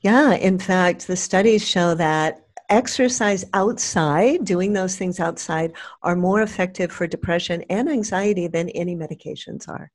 [0.00, 5.72] Yeah, in fact, the studies show that exercise outside, doing those things outside,
[6.02, 9.90] are more effective for depression and anxiety than any medications are.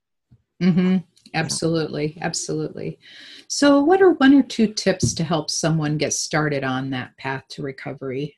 [0.62, 0.98] Mm-hmm.
[1.34, 3.00] Absolutely, absolutely.
[3.48, 7.44] So, what are one or two tips to help someone get started on that path
[7.50, 8.36] to recovery?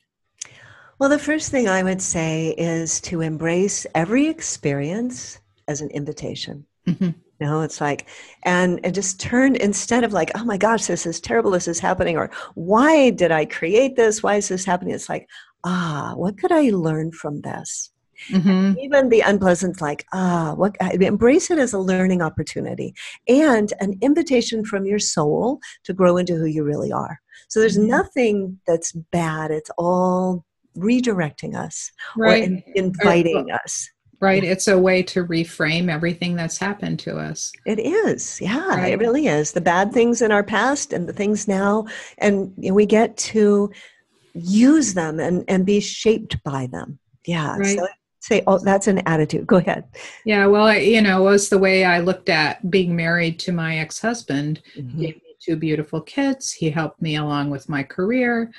[0.99, 6.65] Well, the first thing I would say is to embrace every experience as an invitation.
[6.87, 7.09] Mm-hmm.
[7.41, 8.07] You know, it's like,
[8.43, 11.79] and it just turned instead of like, oh my gosh, this is terrible, this is
[11.79, 14.21] happening, or why did I create this?
[14.21, 14.93] Why is this happening?
[14.93, 15.27] It's like,
[15.63, 17.91] ah, what could I learn from this?
[18.29, 18.77] Mm-hmm.
[18.77, 22.93] Even the unpleasant, like, ah, what embrace it as a learning opportunity
[23.27, 27.19] and an invitation from your soul to grow into who you really are.
[27.49, 27.89] So there's mm-hmm.
[27.89, 30.45] nothing that's bad, it's all
[30.77, 32.43] redirecting us right.
[32.43, 33.89] or in, inviting or, us
[34.21, 34.43] right.
[34.43, 37.51] It's a way to reframe everything that's happened to us.
[37.65, 38.39] It is.
[38.39, 38.93] Yeah right.
[38.93, 39.51] it really is.
[39.51, 41.87] The bad things in our past and the things now
[42.19, 43.71] and we get to
[44.33, 46.99] use them and and be shaped by them.
[47.25, 47.77] Yeah right.
[47.77, 47.87] so
[48.19, 49.47] say oh that's an attitude.
[49.47, 49.85] Go ahead.
[50.23, 53.79] Yeah well I, you know was the way i looked at being married to my
[53.79, 54.61] ex-husband.
[54.77, 55.01] Mm-hmm.
[55.01, 56.51] gave me two beautiful kids.
[56.51, 58.51] He helped me along with my career.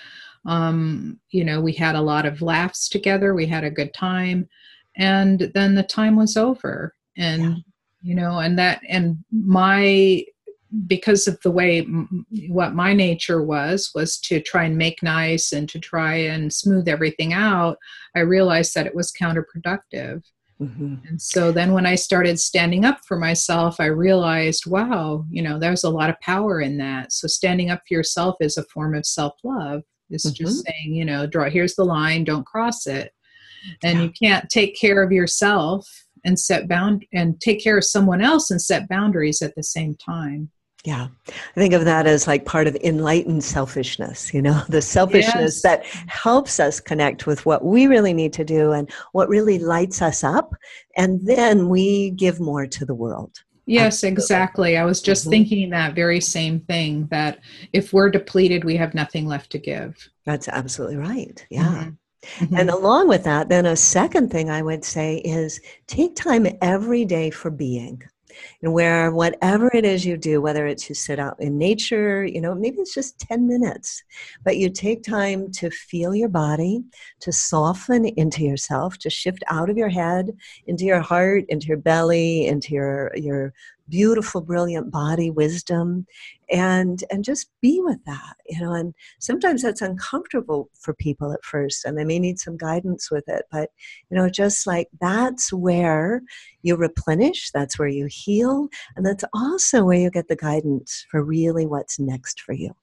[0.44, 3.32] Um, you know we had a lot of laughs together.
[3.32, 4.48] We had a good time
[4.96, 7.54] and then the time was over and yeah.
[8.02, 10.24] you know and that and my
[10.86, 11.82] because of the way
[12.48, 16.88] what my nature was was to try and make nice and to try and smooth
[16.88, 17.76] everything out
[18.16, 20.22] i realized that it was counterproductive
[20.60, 20.94] mm-hmm.
[21.06, 25.58] and so then when i started standing up for myself i realized wow you know
[25.58, 28.94] there's a lot of power in that so standing up for yourself is a form
[28.94, 30.44] of self-love it's mm-hmm.
[30.44, 33.12] just saying you know draw here's the line don't cross it
[33.82, 34.04] and yeah.
[34.04, 35.88] you can't take care of yourself
[36.24, 39.94] and set bound and take care of someone else and set boundaries at the same
[39.96, 40.50] time
[40.84, 45.34] yeah i think of that as like part of enlightened selfishness you know the selfishness
[45.34, 45.62] yes.
[45.62, 50.02] that helps us connect with what we really need to do and what really lights
[50.02, 50.54] us up
[50.96, 54.76] and then we give more to the world Yes, exactly.
[54.76, 55.30] I was just mm-hmm.
[55.30, 57.38] thinking that very same thing that
[57.72, 59.94] if we're depleted, we have nothing left to give.
[60.26, 61.46] That's absolutely right.
[61.48, 61.64] Yeah.
[61.64, 61.90] Mm-hmm.
[62.22, 62.56] Mm-hmm.
[62.56, 67.04] And along with that, then a second thing I would say is take time every
[67.04, 68.02] day for being.
[68.62, 72.40] And where whatever it is you do, whether it's you sit out in nature, you
[72.40, 74.02] know, maybe it's just 10 minutes,
[74.44, 76.82] but you take time to feel your body,
[77.20, 80.30] to soften into yourself, to shift out of your head
[80.66, 83.52] into your heart, into your belly, into your, your
[83.92, 86.06] beautiful brilliant body wisdom
[86.50, 91.44] and and just be with that you know and sometimes that's uncomfortable for people at
[91.44, 93.68] first and they may need some guidance with it but
[94.10, 96.22] you know just like that's where
[96.62, 98.66] you replenish that's where you heal
[98.96, 102.74] and that's also where you get the guidance for really what's next for you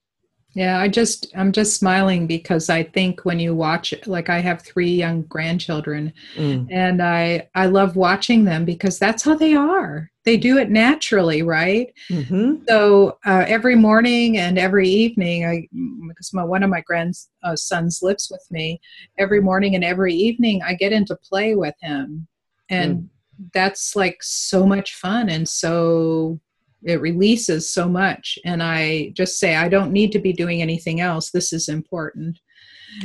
[0.59, 4.61] yeah, I just I'm just smiling because I think when you watch like I have
[4.61, 6.67] 3 young grandchildren mm.
[6.69, 10.11] and I I love watching them because that's how they are.
[10.25, 11.93] They do it naturally, right?
[12.11, 12.65] Mm-hmm.
[12.67, 15.65] So uh, every morning and every evening, I
[16.09, 18.81] because my one of my grandsons uh, lives with me.
[19.17, 22.27] Every morning and every evening, I get into play with him,
[22.69, 23.07] and mm.
[23.53, 26.41] that's like so much fun and so
[26.83, 28.37] it releases so much.
[28.45, 31.31] And i just say i don't need to be doing anything else.
[31.31, 32.39] This is important.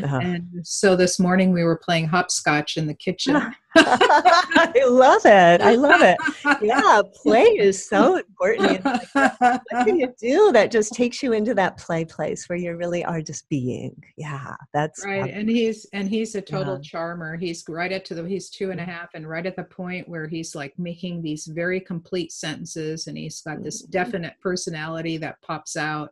[0.02, 0.18] Uh-huh.
[0.22, 3.36] and so this morning we were playing hopscotch in the kitchen
[3.76, 5.60] I love it.
[5.60, 6.16] I love it.
[6.62, 8.84] Yeah, play is so important.
[8.84, 13.04] what can you do that just takes you into that play place where you really
[13.04, 14.00] are just being?
[14.16, 15.30] Yeah, that's right.
[15.30, 16.82] And he's and he's a total yeah.
[16.82, 17.36] charmer.
[17.36, 20.08] He's right at to the he's two and a half and right at the point
[20.08, 23.90] where he's like making these very complete sentences and he's got this mm-hmm.
[23.90, 26.10] definite personality that pops out.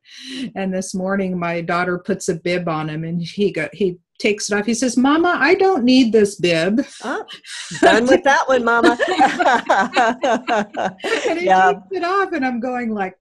[0.56, 4.51] And this morning my daughter puts a bib on him and he got he takes
[4.51, 4.66] it off.
[4.66, 6.87] He says, Mama, I don't need this bib.
[7.03, 7.25] Oh,
[7.81, 8.97] done with that one, Mama.
[11.29, 11.73] and he yeah.
[11.73, 13.14] takes it off, and I'm going like,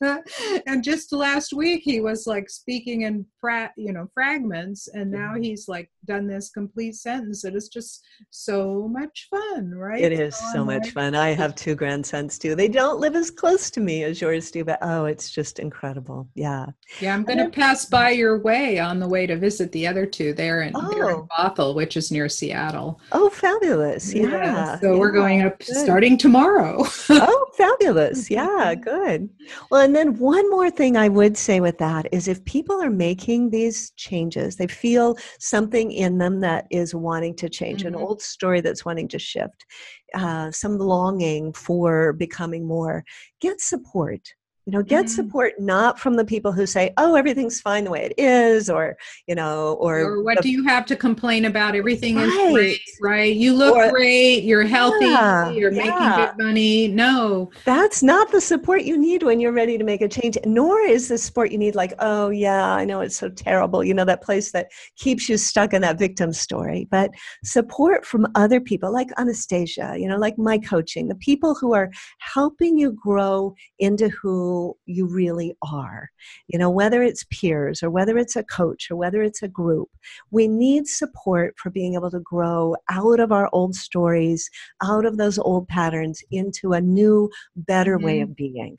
[0.66, 5.32] and just last week he was like speaking in fra- you know fragments and now
[5.32, 5.42] mm-hmm.
[5.42, 10.34] he's like done this complete sentence it is just so much fun right it is
[10.36, 13.70] so, so much like, fun i have two grandsons too they don't live as close
[13.70, 16.64] to me as yours do but oh it's just incredible yeah
[17.00, 20.06] yeah i'm going to pass by your way on the way to visit the other
[20.06, 21.08] two there in, oh.
[21.08, 24.80] in bothell which is near seattle oh fabulous yeah, yeah.
[24.80, 24.98] so yeah.
[24.98, 25.76] we're going up good.
[25.76, 29.28] starting tomorrow oh fabulous yeah good
[29.70, 32.90] well and then one more thing I would say with that is if people are
[32.90, 37.96] making these changes, they feel something in them that is wanting to change, mm-hmm.
[37.96, 39.66] an old story that's wanting to shift,
[40.14, 43.02] uh, some longing for becoming more,
[43.40, 44.32] get support
[44.70, 45.14] you know get mm-hmm.
[45.14, 48.96] support not from the people who say oh everything's fine the way it is or
[49.26, 52.28] you know or, or what the, do you have to complain about everything right.
[52.28, 55.82] is great right you look or, great you're healthy yeah, you're yeah.
[55.82, 60.02] making good money no that's not the support you need when you're ready to make
[60.02, 63.28] a change nor is the support you need like oh yeah i know it's so
[63.28, 67.10] terrible you know that place that keeps you stuck in that victim story but
[67.42, 71.90] support from other people like anastasia you know like my coaching the people who are
[72.20, 76.10] helping you grow into who you really are.
[76.48, 79.88] You know, whether it's peers or whether it's a coach or whether it's a group,
[80.30, 84.50] we need support for being able to grow out of our old stories,
[84.82, 88.06] out of those old patterns into a new, better mm-hmm.
[88.06, 88.76] way of being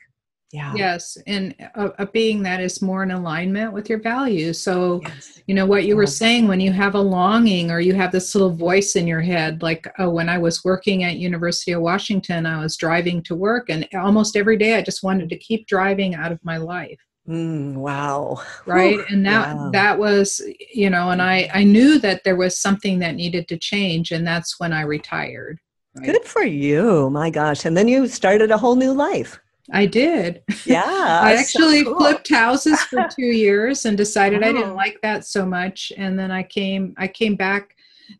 [0.53, 4.99] yeah yes and a, a, being that is more in alignment with your values so
[5.03, 5.41] yes.
[5.47, 8.35] you know what you were saying when you have a longing or you have this
[8.35, 12.45] little voice in your head like uh, when i was working at university of washington
[12.45, 16.15] i was driving to work and almost every day i just wanted to keep driving
[16.15, 16.99] out of my life
[17.29, 18.41] Mm, wow.
[18.65, 18.95] Right.
[18.95, 19.69] Whew, and that wow.
[19.71, 20.41] that was,
[20.73, 24.25] you know, and I I knew that there was something that needed to change and
[24.25, 25.59] that's when I retired.
[25.95, 26.05] Right?
[26.05, 27.09] Good for you.
[27.09, 27.65] My gosh.
[27.65, 29.39] And then you started a whole new life.
[29.71, 30.43] I did.
[30.65, 30.83] Yeah.
[31.23, 31.97] I actually so cool.
[31.97, 34.47] flipped houses for two years and decided oh.
[34.47, 34.75] I didn't oh.
[34.75, 35.91] like that so much.
[35.97, 37.75] And then I came I came back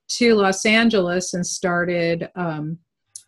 [0.09, 2.79] to Los Angeles and started um,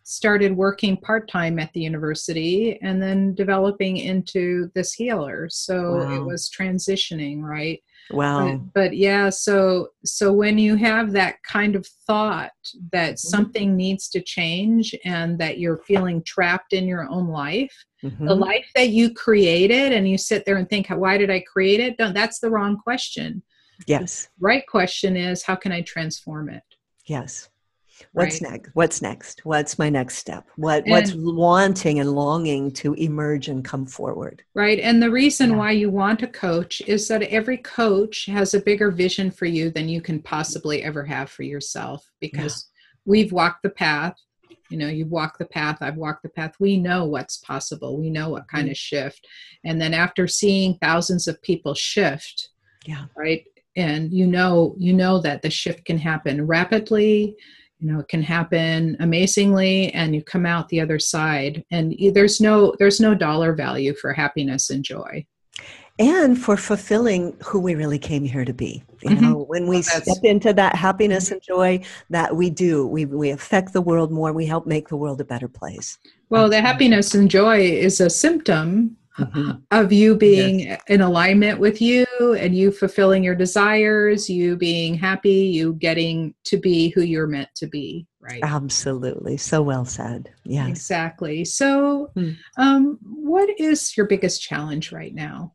[0.02, 5.48] started working part time at the university and then developing into this healer.
[5.48, 6.14] So wow.
[6.14, 7.82] it was transitioning, right?
[8.10, 8.56] Wow.
[8.56, 12.52] But, but, yeah, so so when you have that kind of thought
[12.92, 13.28] that mm-hmm.
[13.28, 18.26] something needs to change and that you're feeling trapped in your own life, mm-hmm.
[18.26, 21.80] the life that you created and you sit there and think, why did I create
[21.80, 21.96] it?
[21.98, 23.42] No, that's the wrong question.
[23.86, 24.28] Yes.
[24.38, 26.62] The right question is how can I transform it?
[27.06, 27.48] Yes.
[28.12, 28.52] What's right?
[28.52, 28.70] next?
[28.74, 29.44] What's next?
[29.44, 30.48] What's my next step?
[30.56, 34.42] What and, what's wanting and longing to emerge and come forward?
[34.54, 34.78] Right.
[34.80, 35.56] And the reason yeah.
[35.56, 39.70] why you want a coach is that every coach has a bigger vision for you
[39.70, 43.10] than you can possibly ever have for yourself because yeah.
[43.10, 44.16] we've walked the path.
[44.70, 46.54] You know, you've walked the path, I've walked the path.
[46.58, 47.98] We know what's possible.
[48.00, 48.72] We know what kind mm-hmm.
[48.72, 49.26] of shift.
[49.64, 52.48] And then after seeing thousands of people shift,
[52.86, 53.06] yeah.
[53.16, 53.44] Right.
[53.76, 57.36] And you know, you know that the shift can happen rapidly
[57.84, 62.40] you know it can happen amazingly and you come out the other side and there's
[62.40, 65.24] no there's no dollar value for happiness and joy.
[65.96, 69.24] And for fulfilling who we really came here to be you mm-hmm.
[69.24, 71.78] know when we well, step into that happiness and joy
[72.08, 75.24] that we do we, we affect the world more we help make the world a
[75.24, 75.98] better place.
[76.30, 79.52] Well the happiness and joy is a symptom mm-hmm.
[79.70, 80.82] of you being yes.
[80.88, 82.06] in alignment with you
[82.38, 87.50] and you fulfilling your desires, you being happy, you getting to be who you're meant
[87.56, 88.06] to be.
[88.20, 88.40] Right.
[88.42, 89.36] Absolutely.
[89.36, 90.32] So well said.
[90.44, 90.66] Yeah.
[90.66, 91.44] Exactly.
[91.44, 92.30] So, hmm.
[92.56, 95.52] um, what is your biggest challenge right now?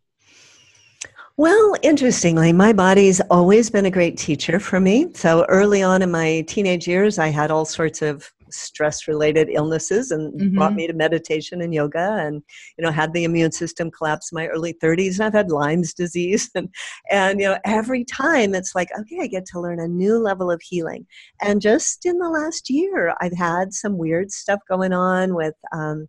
[1.36, 5.07] Well, interestingly, my body's always been a great teacher for me.
[5.14, 10.12] So early on in my teenage years, I had all sorts of stress related illnesses
[10.12, 10.56] and mm-hmm.
[10.56, 12.41] brought me to meditation and yoga and
[12.78, 15.93] you know had the immune system collapse in my early 30s and I've had Lyme's
[15.93, 16.70] disease and
[17.10, 20.52] and you know every time it's like okay I get to learn a new level
[20.52, 21.06] of healing
[21.41, 26.08] and just in the last year I've had some weird stuff going on with um,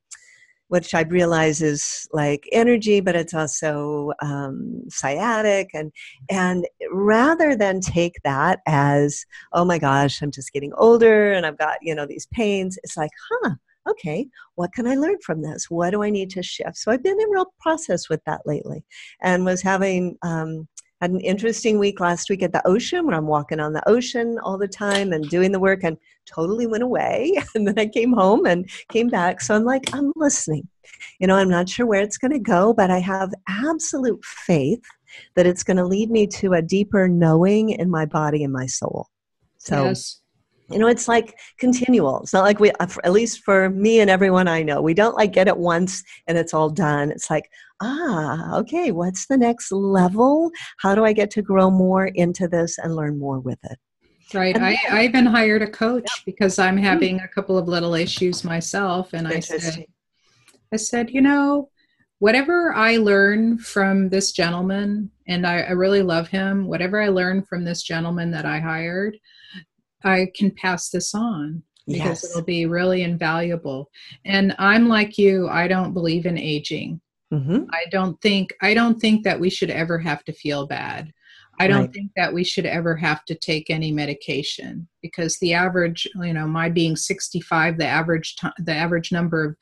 [0.70, 5.70] which I realize is like energy, but it's also um, sciatic.
[5.74, 5.90] And,
[6.28, 11.58] and rather than take that as, oh my gosh, I'm just getting older and I've
[11.58, 13.54] got, you know, these pains, it's like, huh,
[13.88, 15.68] okay, what can I learn from this?
[15.68, 16.76] What do I need to shift?
[16.76, 18.84] So I've been in real process with that lately
[19.20, 20.68] and was having, um,
[21.00, 24.38] had an interesting week last week at the ocean where I'm walking on the ocean
[24.42, 25.96] all the time and doing the work and
[26.26, 27.34] totally went away.
[27.54, 29.40] And then I came home and came back.
[29.40, 30.68] So I'm like, I'm listening.
[31.18, 34.82] You know, I'm not sure where it's going to go, but I have absolute faith
[35.34, 38.66] that it's going to lead me to a deeper knowing in my body and my
[38.66, 39.08] soul.
[39.58, 40.20] So, yes.
[40.70, 42.22] You know, it's like continual.
[42.22, 45.32] It's not like we, at least for me and everyone I know, we don't like
[45.32, 47.10] get it once and it's all done.
[47.10, 47.50] It's like,
[47.82, 50.50] ah, okay, what's the next level?
[50.78, 53.78] How do I get to grow more into this and learn more with it?
[54.32, 54.56] Right.
[54.56, 56.22] I, I even hired a coach yeah.
[56.24, 56.84] because I'm hmm.
[56.84, 59.12] having a couple of little issues myself.
[59.12, 59.86] And I said,
[60.72, 61.70] I said, you know,
[62.20, 67.42] whatever I learn from this gentleman, and I, I really love him, whatever I learn
[67.42, 69.18] from this gentleman that I hired,
[70.04, 72.30] I can pass this on because yes.
[72.30, 73.90] it'll be really invaluable.
[74.24, 77.00] And I'm like you, I don't believe in aging.
[77.32, 77.64] Mm-hmm.
[77.72, 81.12] I don't think I don't think that we should ever have to feel bad.
[81.60, 81.92] I don't right.
[81.92, 86.46] think that we should ever have to take any medication because the average, you know,
[86.46, 89.56] my being 65, the average t- the average number of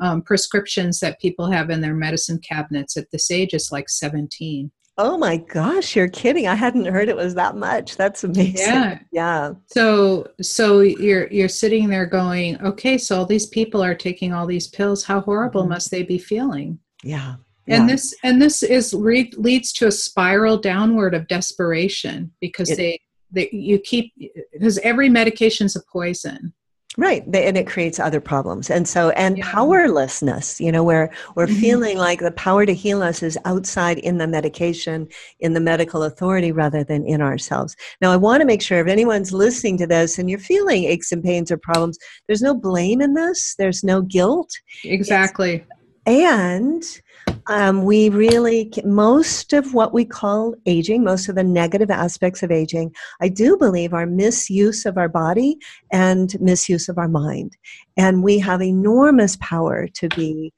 [0.00, 4.70] um, prescriptions that people have in their medicine cabinets at this age is like 17.
[4.98, 6.46] Oh my gosh, you're kidding.
[6.46, 7.96] I hadn't heard it was that much.
[7.96, 8.56] That's amazing.
[8.56, 8.98] Yeah.
[9.10, 9.52] Yeah.
[9.66, 14.46] So so you're you're sitting there going, "Okay, so all these people are taking all
[14.46, 15.04] these pills.
[15.04, 15.70] How horrible mm-hmm.
[15.70, 17.36] must they be feeling?" Yeah
[17.68, 22.76] and this and this is re- leads to a spiral downward of desperation because it,
[22.76, 24.12] they they you keep
[24.52, 26.52] because every medication's a poison
[26.98, 29.50] right and it creates other problems and so and yeah.
[29.50, 31.60] powerlessness you know where we're mm-hmm.
[31.60, 35.08] feeling like the power to heal us is outside in the medication
[35.40, 38.88] in the medical authority rather than in ourselves now i want to make sure if
[38.88, 43.00] anyone's listening to this and you're feeling aches and pains or problems there's no blame
[43.00, 44.50] in this there's no guilt
[44.84, 45.68] exactly it's,
[46.04, 47.01] and
[47.48, 52.50] um, we really, most of what we call aging, most of the negative aspects of
[52.50, 55.58] aging, I do believe are misuse of our body
[55.90, 57.56] and misuse of our mind.
[57.96, 60.52] And we have enormous power to be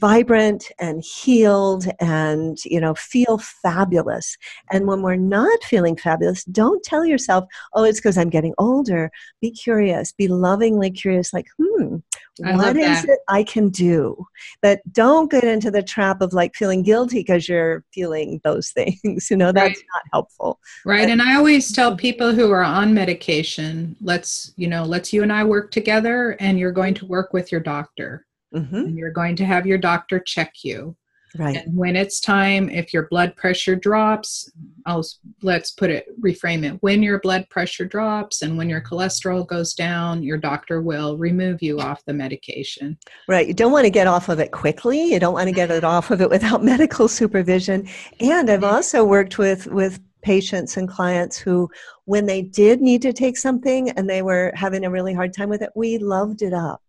[0.00, 4.38] vibrant and healed and you know feel fabulous
[4.70, 9.10] and when we're not feeling fabulous don't tell yourself oh it's because i'm getting older
[9.42, 11.96] be curious be lovingly curious like hmm
[12.42, 14.16] what is it i can do
[14.60, 19.28] but don't get into the trap of like feeling guilty because you're feeling those things
[19.30, 19.84] you know that's right.
[19.94, 24.66] not helpful right but, and i always tell people who are on medication let's you
[24.66, 28.26] know let's you and i work together and you're going to work with your doctor
[28.54, 28.74] mm-hmm.
[28.74, 30.96] and you're going to have your doctor check you.
[31.38, 31.64] Right.
[31.64, 34.50] And when it's time, if your blood pressure drops,
[34.84, 35.04] I'll
[35.42, 36.78] let's put it reframe it.
[36.82, 41.62] When your blood pressure drops and when your cholesterol goes down, your doctor will remove
[41.62, 42.98] you off the medication.
[43.28, 43.46] Right.
[43.46, 45.02] You don't want to get off of it quickly.
[45.12, 47.88] You don't want to get it off of it without medical supervision.
[48.20, 48.74] And I've mm-hmm.
[48.74, 51.68] also worked with with patients and clients who
[52.04, 55.48] when they did need to take something and they were having a really hard time
[55.48, 56.80] with it, we loved it up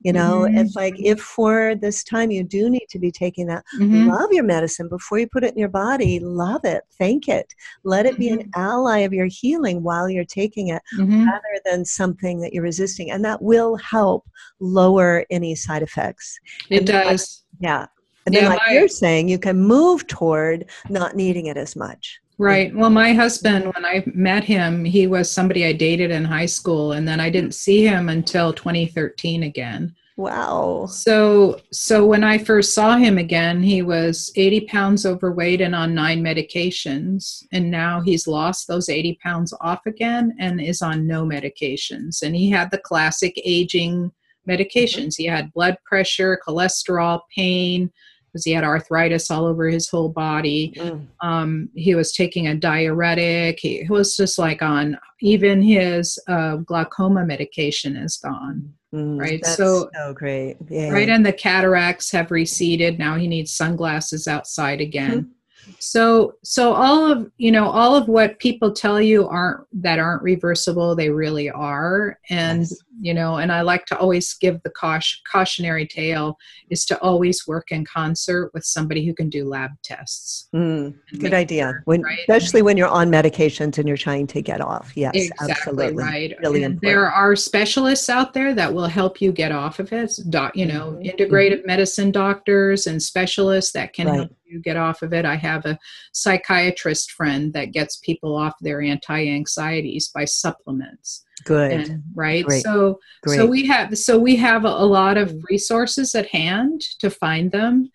[0.00, 0.58] you know mm-hmm.
[0.58, 4.08] it's like if for this time you do need to be taking that mm-hmm.
[4.08, 7.54] love your medicine before you put it in your body love it thank it
[7.84, 8.60] let it be an mm-hmm.
[8.60, 11.26] ally of your healing while you're taking it mm-hmm.
[11.26, 14.28] rather than something that you're resisting and that will help
[14.60, 16.38] lower any side effects
[16.70, 17.86] it and does yeah
[18.26, 21.74] and yeah, then like my, you're saying you can move toward not needing it as
[21.74, 22.72] much Right.
[22.72, 26.92] Well, my husband, when I met him, he was somebody I dated in high school,
[26.92, 29.94] and then I didn't see him until 2013 again.
[30.16, 30.86] Wow.
[30.86, 35.94] So, so when I first saw him again, he was 80 pounds overweight and on
[35.94, 41.24] nine medications, and now he's lost those 80 pounds off again and is on no
[41.24, 42.22] medications.
[42.22, 44.50] And he had the classic aging mm-hmm.
[44.50, 45.14] medications.
[45.16, 47.92] He had blood pressure, cholesterol, pain,
[48.38, 50.72] because he had arthritis all over his whole body.
[50.76, 51.06] Mm.
[51.20, 53.58] Um, he was taking a diuretic.
[53.58, 58.72] He was just like on even his uh, glaucoma medication is gone.
[58.94, 59.44] Mm, right.
[59.44, 60.56] so, so great.
[60.68, 60.90] Yeah.
[60.90, 61.08] Right.
[61.08, 62.98] And the cataracts have receded.
[62.98, 65.32] Now he needs sunglasses outside again.
[65.78, 70.22] So so all of you know all of what people tell you aren't that aren't
[70.22, 72.74] reversible they really are and yes.
[73.00, 76.36] you know and I like to always give the caution, cautionary tale
[76.70, 80.48] is to always work in concert with somebody who can do lab tests.
[80.54, 81.64] Mm, good idea.
[81.64, 82.18] Sure, when right?
[82.20, 84.92] especially when you're on medications and you're trying to get off.
[84.96, 86.02] Yes, exactly absolutely.
[86.02, 86.34] Right.
[86.40, 86.82] Really and important.
[86.82, 90.12] There are specialists out there that will help you get off of it.
[90.30, 91.08] Doc, you know, mm-hmm.
[91.08, 91.66] integrative mm-hmm.
[91.66, 94.16] medicine doctors and specialists that can right.
[94.16, 95.24] help you get off of it.
[95.24, 95.78] I have a
[96.12, 101.24] psychiatrist friend that gets people off their anti-anxieties by supplements.
[101.44, 101.72] Good.
[101.72, 102.44] And, right.
[102.44, 102.62] Great.
[102.62, 103.36] So Great.
[103.36, 107.52] so we have so we have a, a lot of resources at hand to find
[107.52, 107.90] them.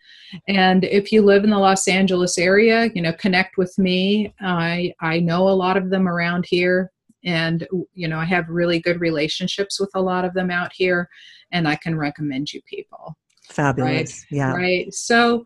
[0.47, 4.33] And if you live in the Los Angeles area, you know, connect with me.
[4.39, 6.91] I I know a lot of them around here
[7.25, 11.09] and you know, I have really good relationships with a lot of them out here
[11.51, 13.17] and I can recommend you people.
[13.49, 14.25] Fabulous.
[14.31, 14.37] Right?
[14.37, 14.53] Yeah.
[14.53, 14.93] Right.
[14.93, 15.45] So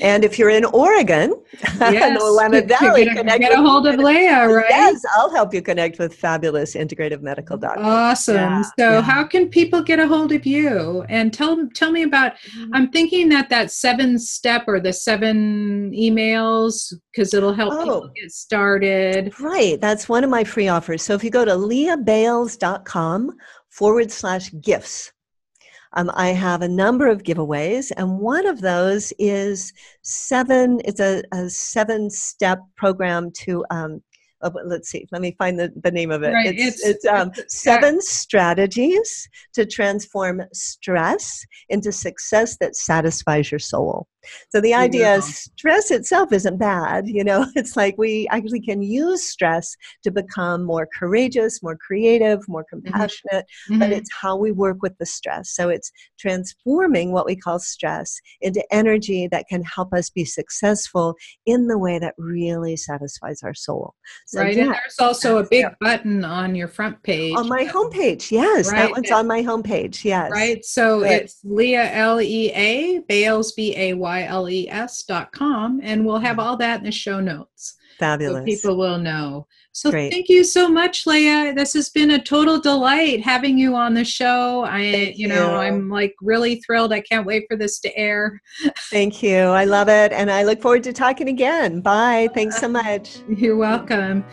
[0.00, 1.34] and if you're in Oregon,
[1.80, 4.64] yes, the Willamette Valley, get, a, get a hold of Lea, right?
[4.68, 7.84] Yes, I'll help you connect with fabulous integrative medical doctors.
[7.84, 8.36] Awesome.
[8.36, 9.02] Yeah, so, yeah.
[9.02, 11.04] how can people get a hold of you?
[11.08, 12.32] And tell tell me about.
[12.56, 12.74] Mm-hmm.
[12.74, 18.10] I'm thinking that that seven step or the seven emails because it'll help oh, people
[18.14, 19.38] get started.
[19.40, 19.80] Right.
[19.80, 21.02] That's one of my free offers.
[21.02, 23.30] So if you go to leabayles.com
[23.70, 25.12] forward slash gifts
[25.94, 29.72] um, I have a number of giveaways, and one of those is
[30.02, 30.80] seven.
[30.84, 34.02] It's a, a seven-step program to um,
[34.42, 36.32] oh, let's see, let me find the, the name of it.
[36.32, 36.54] Right.
[36.54, 44.08] It's, it's, it's um, seven strategies to transform stress into success that satisfies your soul.
[44.50, 45.16] So the idea yeah.
[45.16, 47.08] is stress itself isn't bad.
[47.08, 52.46] You know, it's like we actually can use stress to become more courageous, more creative,
[52.48, 52.86] more mm-hmm.
[52.86, 53.78] compassionate, mm-hmm.
[53.78, 55.50] but it's how we work with the stress.
[55.50, 61.16] So it's transforming what we call stress into energy that can help us be successful
[61.46, 63.94] in the way that really satisfies our soul.
[64.26, 64.56] So, right.
[64.56, 65.74] Yeah, and there's also a big yeah.
[65.80, 67.34] button on your front page.
[67.36, 68.30] On my homepage.
[68.30, 68.70] Yes.
[68.70, 68.82] Right.
[68.82, 70.04] That one's on my homepage.
[70.04, 70.30] Yes.
[70.30, 70.64] Right.
[70.64, 71.10] So Good.
[71.10, 76.36] it's Lea, L E A, Bayles, B A Y Y-L-E-S dot com, and we'll have
[76.36, 76.48] mm-hmm.
[76.48, 77.76] all that in the show notes.
[77.98, 78.40] Fabulous.
[78.40, 79.46] So people will know.
[79.72, 80.12] So Great.
[80.12, 81.52] thank you so much, Lea.
[81.52, 84.64] This has been a total delight having you on the show.
[84.64, 86.92] I, you, you know, I'm like really thrilled.
[86.92, 88.40] I can't wait for this to air.
[88.90, 89.38] Thank you.
[89.38, 90.12] I love it.
[90.12, 91.80] And I look forward to talking again.
[91.80, 92.28] Bye.
[92.34, 93.20] Thanks so much.
[93.28, 94.24] You're welcome.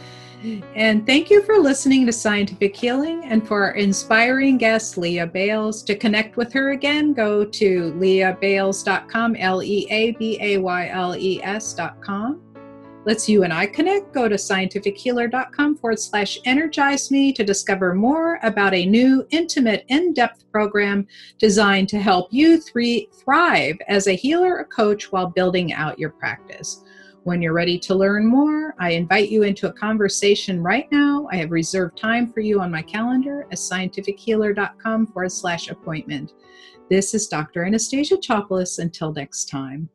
[0.76, 5.84] And thank you for listening to Scientific Healing and for our inspiring guest, Lea Bayles.
[5.84, 11.16] To connect with her again, go to leabayles.com, L E A B A Y L
[11.16, 12.42] E S.com.
[13.06, 14.14] Let's you and I connect.
[14.14, 20.14] Go to scientifichealer.com forward slash energize me to discover more about a new, intimate, in
[20.14, 25.74] depth program designed to help you three thrive as a healer or coach while building
[25.74, 26.84] out your practice.
[27.24, 31.28] When you're ready to learn more, I invite you into a conversation right now.
[31.32, 36.34] I have reserved time for you on my calendar at scientifichealer.com forward slash appointment.
[36.90, 37.66] This is Dr.
[37.66, 38.80] Anastasia Chopelas.
[38.80, 39.90] Until next time.